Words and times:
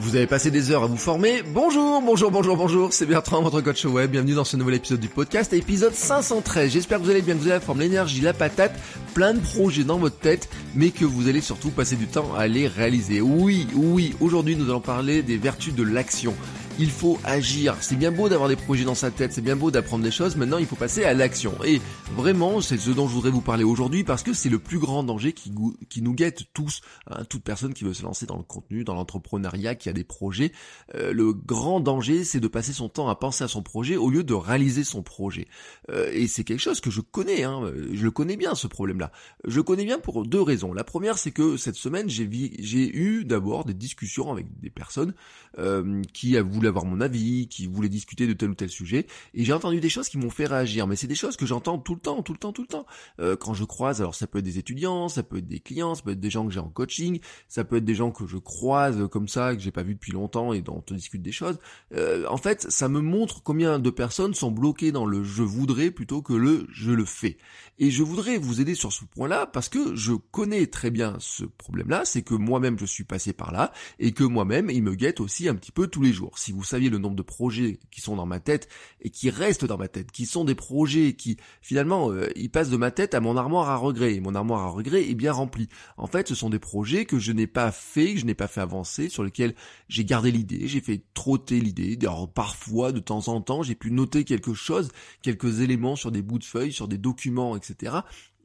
Vous 0.00 0.16
avez 0.16 0.26
passé 0.26 0.50
des 0.50 0.70
heures 0.70 0.84
à 0.84 0.86
vous 0.86 0.96
former. 0.96 1.42
Bonjour, 1.42 2.00
bonjour, 2.00 2.30
bonjour, 2.30 2.56
bonjour. 2.56 2.90
C'est 2.90 3.04
Bertrand, 3.04 3.42
votre 3.42 3.60
coach 3.60 3.84
web. 3.84 4.10
Bienvenue 4.10 4.32
dans 4.32 4.44
ce 4.44 4.56
nouvel 4.56 4.76
épisode 4.76 4.98
du 4.98 5.08
podcast, 5.08 5.52
épisode 5.52 5.92
513. 5.92 6.72
J'espère 6.72 6.98
que 6.98 7.04
vous 7.04 7.10
allez 7.10 7.20
bien, 7.20 7.34
que 7.34 7.40
vous 7.40 7.48
avez 7.48 7.56
la 7.56 7.60
forme, 7.60 7.80
l'énergie, 7.80 8.22
la 8.22 8.32
patate, 8.32 8.72
plein 9.12 9.34
de 9.34 9.40
projets 9.40 9.84
dans 9.84 9.98
votre 9.98 10.18
tête, 10.18 10.48
mais 10.74 10.88
que 10.88 11.04
vous 11.04 11.28
allez 11.28 11.42
surtout 11.42 11.68
passer 11.68 11.96
du 11.96 12.06
temps 12.06 12.34
à 12.34 12.46
les 12.46 12.66
réaliser. 12.66 13.20
Oui, 13.20 13.66
oui, 13.74 14.14
aujourd'hui 14.20 14.56
nous 14.56 14.70
allons 14.70 14.80
parler 14.80 15.20
des 15.20 15.36
vertus 15.36 15.74
de 15.74 15.82
l'action 15.82 16.34
il 16.80 16.90
faut 16.90 17.18
agir. 17.24 17.76
C'est 17.80 17.96
bien 17.96 18.10
beau 18.10 18.30
d'avoir 18.30 18.48
des 18.48 18.56
projets 18.56 18.84
dans 18.84 18.94
sa 18.94 19.10
tête, 19.10 19.34
c'est 19.34 19.42
bien 19.42 19.54
beau 19.54 19.70
d'apprendre 19.70 20.02
des 20.02 20.10
choses, 20.10 20.36
maintenant 20.36 20.56
il 20.56 20.64
faut 20.64 20.76
passer 20.76 21.04
à 21.04 21.12
l'action. 21.12 21.52
Et 21.62 21.78
vraiment, 22.16 22.62
c'est 22.62 22.78
ce 22.78 22.90
dont 22.90 23.06
je 23.06 23.12
voudrais 23.12 23.30
vous 23.30 23.42
parler 23.42 23.64
aujourd'hui 23.64 24.02
parce 24.02 24.22
que 24.22 24.32
c'est 24.32 24.48
le 24.48 24.58
plus 24.58 24.78
grand 24.78 25.02
danger 25.02 25.34
qui, 25.34 25.52
nous 25.52 26.14
guette 26.14 26.44
tous, 26.54 26.80
hein, 27.06 27.24
toute 27.28 27.42
personne 27.42 27.74
qui 27.74 27.84
veut 27.84 27.92
se 27.92 28.02
lancer 28.02 28.24
dans 28.24 28.38
le 28.38 28.42
contenu, 28.42 28.82
dans 28.82 28.94
l'entrepreneuriat, 28.94 29.74
qui 29.74 29.90
a 29.90 29.92
des 29.92 30.04
projets. 30.04 30.52
Euh, 30.94 31.12
le 31.12 31.34
grand 31.34 31.80
danger, 31.80 32.24
c'est 32.24 32.40
de 32.40 32.48
passer 32.48 32.72
son 32.72 32.88
temps 32.88 33.10
à 33.10 33.14
penser 33.14 33.44
à 33.44 33.48
son 33.48 33.62
projet 33.62 33.96
au 33.96 34.08
lieu 34.08 34.24
de 34.24 34.34
réaliser 34.34 34.82
son 34.82 35.02
projet. 35.02 35.48
Euh, 35.90 36.10
et 36.14 36.28
c'est 36.28 36.44
quelque 36.44 36.60
chose 36.60 36.80
que 36.80 36.90
je 36.90 37.02
connais, 37.02 37.42
hein, 37.42 37.60
je 37.92 38.02
le 38.02 38.10
connais 38.10 38.38
bien 38.38 38.54
ce 38.54 38.66
problème-là. 38.66 39.12
Je 39.46 39.56
le 39.56 39.62
connais 39.62 39.84
bien 39.84 39.98
pour 39.98 40.24
deux 40.24 40.40
raisons. 40.40 40.72
La 40.72 40.84
première, 40.84 41.18
c'est 41.18 41.30
que 41.30 41.58
cette 41.58 41.76
semaine, 41.76 42.08
j'ai 42.08 42.96
eu 42.96 43.24
d'abord 43.26 43.66
des 43.66 43.74
discussions 43.74 44.32
avec 44.32 44.46
des 44.60 44.70
personnes 44.70 45.12
euh, 45.58 46.00
qui 46.14 46.38
voulu 46.38 46.68
avoir 46.70 46.84
mon 46.84 47.00
avis, 47.00 47.48
qui 47.48 47.66
voulaient 47.66 47.88
discuter 47.88 48.26
de 48.26 48.32
tel 48.32 48.50
ou 48.50 48.54
tel 48.54 48.70
sujet, 48.70 49.06
et 49.34 49.44
j'ai 49.44 49.52
entendu 49.52 49.80
des 49.80 49.88
choses 49.88 50.08
qui 50.08 50.18
m'ont 50.18 50.30
fait 50.30 50.46
réagir, 50.46 50.86
mais 50.86 50.96
c'est 50.96 51.06
des 51.06 51.14
choses 51.14 51.36
que 51.36 51.46
j'entends 51.46 51.78
tout 51.78 51.94
le 51.94 52.00
temps, 52.00 52.22
tout 52.22 52.32
le 52.32 52.38
temps, 52.38 52.52
tout 52.52 52.62
le 52.62 52.68
temps. 52.68 52.86
Euh, 53.20 53.36
quand 53.36 53.54
je 53.54 53.64
croise, 53.64 54.00
alors 54.00 54.14
ça 54.14 54.26
peut 54.26 54.38
être 54.38 54.44
des 54.44 54.58
étudiants, 54.58 55.08
ça 55.08 55.22
peut 55.22 55.38
être 55.38 55.48
des 55.48 55.60
clients, 55.60 55.94
ça 55.94 56.02
peut 56.02 56.12
être 56.12 56.20
des 56.20 56.30
gens 56.30 56.46
que 56.46 56.52
j'ai 56.52 56.60
en 56.60 56.68
coaching, 56.68 57.20
ça 57.48 57.64
peut 57.64 57.76
être 57.76 57.84
des 57.84 57.94
gens 57.94 58.10
que 58.10 58.26
je 58.26 58.38
croise 58.38 59.08
comme 59.10 59.28
ça, 59.28 59.54
que 59.54 59.60
j'ai 59.60 59.70
pas 59.70 59.82
vu 59.82 59.94
depuis 59.94 60.12
longtemps 60.12 60.52
et 60.52 60.62
dont 60.62 60.82
on 60.90 60.94
discute 60.94 61.22
des 61.22 61.32
choses. 61.32 61.58
Euh, 61.94 62.24
en 62.28 62.36
fait, 62.36 62.70
ça 62.70 62.88
me 62.88 63.00
montre 63.00 63.42
combien 63.42 63.78
de 63.78 63.90
personnes 63.90 64.34
sont 64.34 64.50
bloquées 64.50 64.92
dans 64.92 65.06
le 65.06 65.22
je 65.22 65.42
voudrais 65.42 65.90
plutôt 65.90 66.22
que 66.22 66.32
le 66.32 66.66
je 66.72 66.92
le 66.92 67.04
fais. 67.04 67.38
Et 67.78 67.90
je 67.90 68.02
voudrais 68.02 68.36
vous 68.38 68.60
aider 68.60 68.74
sur 68.74 68.92
ce 68.92 69.04
point-là 69.04 69.46
parce 69.46 69.68
que 69.68 69.94
je 69.96 70.12
connais 70.12 70.66
très 70.66 70.90
bien 70.90 71.16
ce 71.18 71.44
problème-là, 71.44 72.04
c'est 72.04 72.22
que 72.22 72.34
moi-même 72.34 72.78
je 72.78 72.84
suis 72.84 73.04
passé 73.04 73.32
par 73.32 73.52
là 73.52 73.72
et 73.98 74.12
que 74.12 74.24
moi-même 74.24 74.70
il 74.70 74.82
me 74.82 74.94
guette 74.94 75.20
aussi 75.20 75.48
un 75.48 75.54
petit 75.54 75.72
peu 75.72 75.86
tous 75.86 76.02
les 76.02 76.12
jours. 76.12 76.38
Si 76.38 76.52
saviez 76.64 76.90
le 76.90 76.98
nombre 76.98 77.16
de 77.16 77.22
projets 77.22 77.78
qui 77.90 78.00
sont 78.00 78.16
dans 78.16 78.26
ma 78.26 78.40
tête 78.40 78.68
et 79.00 79.10
qui 79.10 79.30
restent 79.30 79.64
dans 79.64 79.78
ma 79.78 79.88
tête, 79.88 80.12
qui 80.12 80.26
sont 80.26 80.44
des 80.44 80.54
projets 80.54 81.14
qui 81.14 81.36
finalement 81.62 82.10
euh, 82.10 82.28
ils 82.36 82.50
passent 82.50 82.70
de 82.70 82.76
ma 82.76 82.90
tête 82.90 83.14
à 83.14 83.20
mon 83.20 83.36
armoire 83.36 83.70
à 83.70 83.76
regret 83.76 84.14
et 84.14 84.20
mon 84.20 84.34
armoire 84.34 84.62
à 84.62 84.68
regret 84.68 85.08
est 85.08 85.14
bien 85.14 85.32
remplie. 85.32 85.68
En 85.96 86.06
fait, 86.06 86.28
ce 86.28 86.34
sont 86.34 86.50
des 86.50 86.58
projets 86.58 87.04
que 87.04 87.18
je 87.18 87.32
n'ai 87.32 87.46
pas 87.46 87.72
fait, 87.72 88.14
que 88.14 88.20
je 88.20 88.26
n'ai 88.26 88.34
pas 88.34 88.48
fait 88.48 88.60
avancer, 88.60 89.08
sur 89.08 89.24
lesquels 89.24 89.54
j'ai 89.88 90.04
gardé 90.04 90.30
l'idée, 90.30 90.66
j'ai 90.66 90.80
fait 90.80 91.02
trotter 91.14 91.60
l'idée. 91.60 91.98
Parfois, 92.34 92.92
de 92.92 93.00
temps 93.00 93.28
en 93.28 93.40
temps, 93.40 93.62
j'ai 93.62 93.74
pu 93.74 93.90
noter 93.90 94.24
quelque 94.24 94.54
chose, 94.54 94.90
quelques 95.22 95.60
éléments 95.60 95.96
sur 95.96 96.10
des 96.10 96.22
bouts 96.22 96.38
de 96.38 96.44
feuilles, 96.44 96.72
sur 96.72 96.88
des 96.88 96.98
documents, 96.98 97.56
etc. 97.56 98.00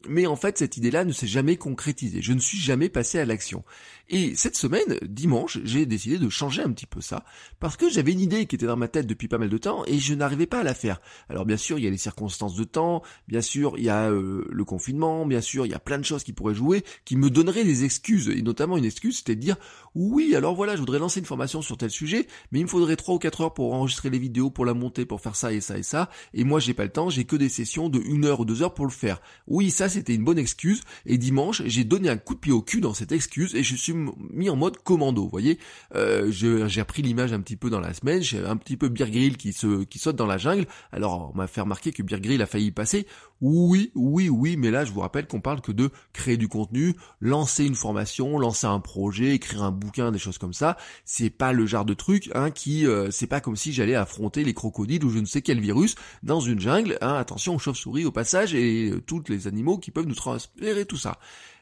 Mais 0.08 0.28
en 0.28 0.36
fait, 0.36 0.58
cette 0.58 0.78
idée-là 0.78 1.04
ne 1.04 1.12
s'est 1.12 1.28
jamais 1.28 1.58
concrétisée. 1.58 2.22
Je 2.22 2.34
ne 2.34 2.40
suis 2.40 2.59
jamais 2.59 2.90
passé 2.90 3.20
à 3.20 3.25
l'action. 3.25 3.64
Et 4.08 4.36
cette 4.36 4.56
semaine, 4.56 5.00
dimanche, 5.02 5.58
j'ai 5.64 5.88
décidé 5.88 6.20
de 6.20 6.30
changer 6.30 6.62
un 6.62 6.72
petit 6.72 6.86
peu 6.86 7.02
ça, 7.02 7.26
parce 7.60 7.76
que 7.76 7.90
j'avais 7.90 8.12
une 8.12 8.20
idée 8.20 8.46
qui 8.46 8.56
était 8.56 8.68
dans 8.68 8.78
ma 8.78 8.88
tête 8.88 9.08
depuis 9.08 9.28
pas 9.28 9.40
mal 9.40 9.50
de 9.50 9.58
temps, 9.58 9.84
et 9.88 9.98
je 9.98 10.14
n'arrivais 10.14 10.46
pas 10.46 10.60
à 10.60 10.64
la 10.64 10.76
faire. 10.76 11.02
Alors 11.28 11.44
bien 11.46 11.58
sûr, 11.58 11.80
il 11.80 11.86
y 11.86 11.88
a 11.88 11.90
les 11.90 11.98
circonstances 11.98 12.56
de 12.56 12.64
temps, 12.66 13.02
bien 13.28 13.42
sûr, 13.42 13.74
il 13.78 13.84
y 13.84 13.90
a 13.90 14.12
euh, 14.12 14.46
le 14.48 14.64
confinement, 14.64 15.26
bien 15.26 15.42
sûr, 15.42 15.66
il 15.66 15.72
y 15.72 15.76
a 15.76 15.80
plein 15.80 15.98
de 15.98 16.06
choses 16.06 16.24
qui 16.24 16.34
pourraient 16.34 16.54
jouer, 16.54 16.84
qui 17.04 17.16
me 17.16 17.32
donneraient 17.32 17.64
des 17.64 17.84
excuses, 17.84 18.30
et 18.30 18.44
notamment 18.44 18.78
une 18.78 18.86
excuse, 18.86 19.18
c'était 19.18 19.36
de 19.36 19.42
dire, 19.42 19.58
oui, 19.96 20.36
alors 20.36 20.54
voilà, 20.54 20.76
je 20.76 20.82
voudrais 20.82 21.00
lancer 21.00 21.20
une 21.20 21.26
formation 21.26 21.64
sur 21.64 21.76
tel 21.76 21.90
sujet, 21.90 22.28
mais 22.52 22.60
il 22.60 22.64
me 22.64 22.70
faudrait 22.70 22.98
3 22.98 23.16
ou 23.16 23.20
4 23.20 23.42
heures 23.42 23.54
pour 23.56 23.74
enregistrer 23.74 24.12
les 24.12 24.20
vidéos, 24.20 24.52
pour 24.52 24.66
la 24.66 24.76
monter, 24.76 25.06
pour 25.06 25.20
faire 25.20 25.36
ça 25.36 25.52
et 25.52 25.62
ça 25.62 25.80
et 25.80 25.84
ça, 25.84 26.12
et 26.36 26.44
moi 26.44 26.60
j'ai 26.60 26.76
pas 26.76 26.84
le 26.84 26.92
temps, 26.92 27.10
j'ai 27.10 27.26
que 27.26 27.36
des 27.36 27.50
sessions 27.50 27.90
de 27.90 28.00
1 28.00 28.24
heure 28.26 28.42
ou 28.42 28.46
2 28.46 28.62
heures 28.62 28.76
pour 28.76 28.86
le 28.86 28.92
faire. 28.92 29.20
Oui, 29.48 29.72
ça 29.72 29.90
c'était 29.90 30.14
une 30.14 30.24
bonne 30.24 30.38
excuse, 30.38 30.82
et 31.08 31.18
dimanche, 31.18 31.64
j'ai 31.66 31.86
donné 31.86 32.10
un 32.10 32.18
coup 32.18 32.36
de 32.36 32.40
pied 32.40 32.52
au 32.52 32.62
cul 32.62 32.82
dans 32.82 32.94
cette 32.94 33.12
excuse, 33.12 33.56
et 33.56 33.64
je 33.64 33.76
suis 33.76 33.94
mis 34.31 34.50
en 34.50 34.56
mode 34.56 34.78
commando. 34.83 35.23
Vous 35.23 35.29
voyez, 35.29 35.59
euh, 35.95 36.31
j'ai 36.31 36.81
repris 36.81 37.01
l'image 37.01 37.33
un 37.33 37.41
petit 37.41 37.56
peu 37.56 37.69
dans 37.69 37.79
la 37.79 37.94
semaine. 37.94 38.22
J'ai 38.22 38.45
un 38.45 38.57
petit 38.57 38.78
peu 38.78 38.89
Beer 38.89 39.09
Grill 39.09 39.38
qui 39.38 39.53
se 39.53 39.83
qui 39.83 40.00
saute 40.00 40.16
dans 40.16 40.25
la 40.25 40.38
jungle. 40.38 40.66
Alors 40.91 41.31
on 41.33 41.38
m'a 41.38 41.47
fait 41.47 41.61
remarquer 41.61 41.91
que 41.91 42.03
Beer 42.03 42.41
a 42.41 42.45
failli 42.45 42.72
passer. 42.72 43.07
Oui, 43.41 43.91
oui, 43.95 44.29
oui, 44.29 44.56
mais 44.57 44.72
là 44.72 44.85
je 44.85 44.91
vous 44.91 45.01
rappelle 45.01 45.28
qu'on 45.28 45.41
parle 45.41 45.61
que 45.61 45.72
de 45.72 45.89
créer 46.13 46.38
du 46.38 46.47
contenu, 46.47 46.95
lancer 47.19 47.66
une 47.66 47.75
formation, 47.75 48.39
lancer 48.39 48.67
un 48.67 48.79
projet, 48.79 49.35
écrire 49.35 49.63
un 49.63 49.72
bouquin, 49.72 50.12
des 50.12 50.19
choses 50.19 50.38
comme 50.38 50.53
ça. 50.53 50.77
C'est 51.03 51.29
pas 51.29 51.51
le 51.53 51.66
genre 51.66 51.85
de 51.85 51.94
truc 51.94 52.31
hein, 52.33 52.51
qui, 52.51 52.88
euh, 52.88 53.12
c'est 53.12 53.27
pas 53.27 53.41
comme 53.41 53.56
si 53.56 53.73
j'allais 53.73 53.95
affronter 53.95 54.44
les 54.44 54.53
crocodiles 54.53 55.03
ou 55.03 55.09
je 55.09 55.19
ne 55.19 55.25
sais 55.25 55.41
quel 55.41 55.59
virus 55.59 55.95
dans 56.23 56.39
une 56.39 56.59
jungle. 56.59 56.97
Hein, 57.01 57.16
attention 57.16 57.56
aux 57.56 57.59
chauves-souris 57.59 58.06
au 58.06 58.12
passage 58.12 58.56
et 58.56 58.89
euh, 58.89 59.01
tous 59.01 59.23
les 59.27 59.47
animaux 59.47 59.77
qui 59.77 59.91
peuvent 59.91 60.07
nous 60.07 60.16
transférer 60.16 60.85
tout 60.85 60.97
ça. 60.97 61.19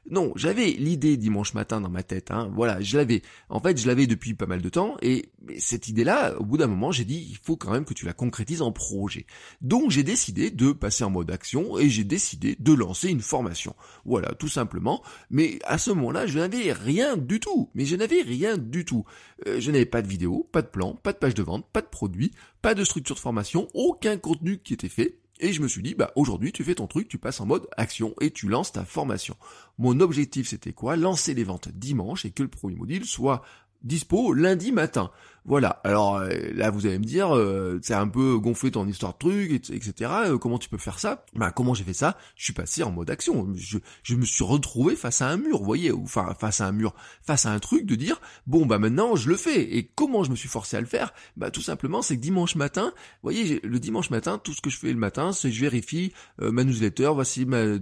Non, 0.10 0.34
j'avais 0.36 0.72
l'idée 0.72 1.16
dimanche 1.16 1.54
matin 1.54 1.80
dans 1.80 1.90
ma 1.90 2.04
tête, 2.04 2.30
hein, 2.32 2.52
voilà, 2.54 2.82
je 2.82 2.98
l'avais. 2.98 3.22
En 3.48 3.62
fait, 3.62 3.80
je 3.80 3.88
l'avais 3.88 4.06
depuis 4.06 4.34
pas 4.34 4.46
mal 4.46 4.62
de 4.62 4.68
temps, 4.68 4.98
et 5.02 5.30
cette 5.58 5.88
idée-là, 5.88 6.38
au 6.40 6.44
bout 6.44 6.58
d'un 6.58 6.68
moment, 6.68 6.92
j'ai 6.92 7.06
dit, 7.06 7.26
il 7.30 7.38
faut 7.42 7.56
quand 7.56 7.72
même 7.72 7.86
que 7.86 7.94
tu 7.94 8.06
la 8.06 8.12
concrétises 8.12 8.62
en 8.62 8.74
projet. 8.74 9.26
Donc 9.62 9.92
j'ai 9.92 10.04
décidé 10.04 10.52
de 10.52 10.74
passer 10.74 11.06
en 11.06 11.10
mode 11.10 11.32
action, 11.32 11.80
et 11.80 11.90
j'ai 11.90 12.04
décidé 12.04 12.58
de 12.60 12.74
lancer 12.74 13.10
une 13.10 13.22
formation. 13.22 13.76
Voilà, 14.04 14.34
tout 14.34 14.50
simplement. 14.50 15.02
Mais 15.30 15.60
à 15.64 15.78
ce 15.78 15.92
moment-là, 15.92 16.28
je 16.28 16.38
n'avais 16.38 16.74
rien 16.74 17.16
du 17.16 17.40
tout. 17.40 17.70
Mais 17.74 17.86
je 17.86 17.96
n'avais 17.96 18.22
rien 18.22 18.58
du 18.58 18.84
tout. 18.84 19.06
Euh, 19.48 19.60
je 19.60 19.72
n'avais 19.72 19.86
pas 19.86 20.02
de 20.02 20.08
vidéo, 20.08 20.48
pas 20.52 20.62
de 20.62 20.68
plan, 20.68 20.96
pas 20.96 21.14
de 21.14 21.18
page 21.18 21.34
de 21.34 21.44
vente, 21.44 21.66
pas 21.72 21.82
de 21.82 21.88
produit, 21.88 22.32
pas 22.62 22.76
de 22.76 22.84
structure 22.84 23.16
de 23.16 23.22
formation, 23.22 23.68
aucun 23.74 24.18
contenu 24.18 24.60
qui 24.60 24.74
était 24.74 24.90
fait. 24.90 25.18
Et 25.40 25.52
je 25.52 25.62
me 25.62 25.68
suis 25.68 25.82
dit, 25.82 25.96
bah 25.96 26.12
aujourd'hui 26.16 26.52
tu 26.52 26.64
fais 26.64 26.76
ton 26.76 26.88
truc, 26.88 27.08
tu 27.08 27.18
passes 27.18 27.42
en 27.42 27.46
mode 27.46 27.68
action 27.76 28.14
et 28.22 28.32
tu 28.32 28.48
lances 28.48 28.72
ta 28.72 28.86
formation. 28.86 29.36
Mon 29.78 30.00
objectif 30.00 30.48
c'était 30.48 30.74
quoi? 30.74 30.96
Lancer 30.96 31.34
les 31.34 31.44
ventes 31.44 31.70
dimanche 31.70 32.26
et 32.26 32.32
que 32.32 32.44
le 32.44 32.50
premier 32.50 32.76
module 32.76 33.06
soit 33.06 33.44
dispo 33.82 34.34
lundi 34.34 34.72
matin. 34.72 35.12
Voilà. 35.46 35.82
Alors 35.84 36.18
euh, 36.18 36.30
là, 36.54 36.70
vous 36.70 36.86
allez 36.86 37.00
me 37.00 37.04
dire, 37.04 37.36
euh, 37.36 37.78
c'est 37.82 37.94
un 37.94 38.08
peu 38.08 38.38
gonflé 38.38 38.72
ton 38.72 38.88
histoire 38.88 39.14
de 39.14 39.18
truc, 39.18 39.52
etc. 39.52 40.12
Euh, 40.28 40.38
comment 40.38 40.58
tu 40.58 40.70
peux 40.70 40.78
faire 40.78 41.00
ça? 41.00 41.26
Bah 41.36 41.52
comment 41.52 41.74
j'ai 41.74 41.84
fait 41.84 41.94
ça? 41.94 42.18
Je 42.36 42.46
suis 42.46 42.54
passé 42.54 42.82
en 42.84 42.92
mode 42.92 43.10
action. 43.10 43.48
Je, 43.56 43.78
je 44.04 44.16
me 44.16 44.24
suis 44.24 44.44
retrouvé 44.44 44.96
face 44.96 45.22
à 45.22 45.28
un 45.28 45.38
mur, 45.38 45.60
vous 45.60 45.66
voyez, 45.66 45.92
enfin 45.92 46.34
face 46.40 46.62
à 46.62 46.68
un 46.68 46.72
mur, 46.72 46.94
face 47.22 47.46
à 47.46 47.52
un 47.52 47.60
truc 47.60 47.86
de 47.86 47.96
dire, 47.96 48.22
bon 48.48 48.66
bah 48.66 48.80
maintenant 48.80 49.16
je 49.18 49.28
le 49.28 49.36
fais. 49.36 49.76
Et 49.76 49.84
comment 49.84 50.24
je 50.24 50.32
me 50.32 50.36
suis 50.36 50.48
forcé 50.48 50.78
à 50.78 50.80
le 50.80 50.88
faire? 50.88 51.14
Bah 51.36 51.52
tout 51.52 51.62
simplement, 51.62 52.02
c'est 52.02 52.16
que 52.16 52.22
dimanche 52.22 52.56
matin, 52.56 52.94
vous 52.96 53.30
voyez, 53.30 53.60
le 53.64 53.80
dimanche 53.80 54.12
matin, 54.12 54.38
tout 54.38 54.54
ce 54.54 54.62
que 54.62 54.70
je 54.70 54.78
fais 54.78 54.94
le 54.94 55.00
matin, 55.00 55.34
c'est 55.34 55.52
je 55.52 55.60
vérifie 55.60 56.14
ma 56.40 56.64
newsletter, 56.64 57.12
voici 57.14 57.46
ma, 57.46 57.78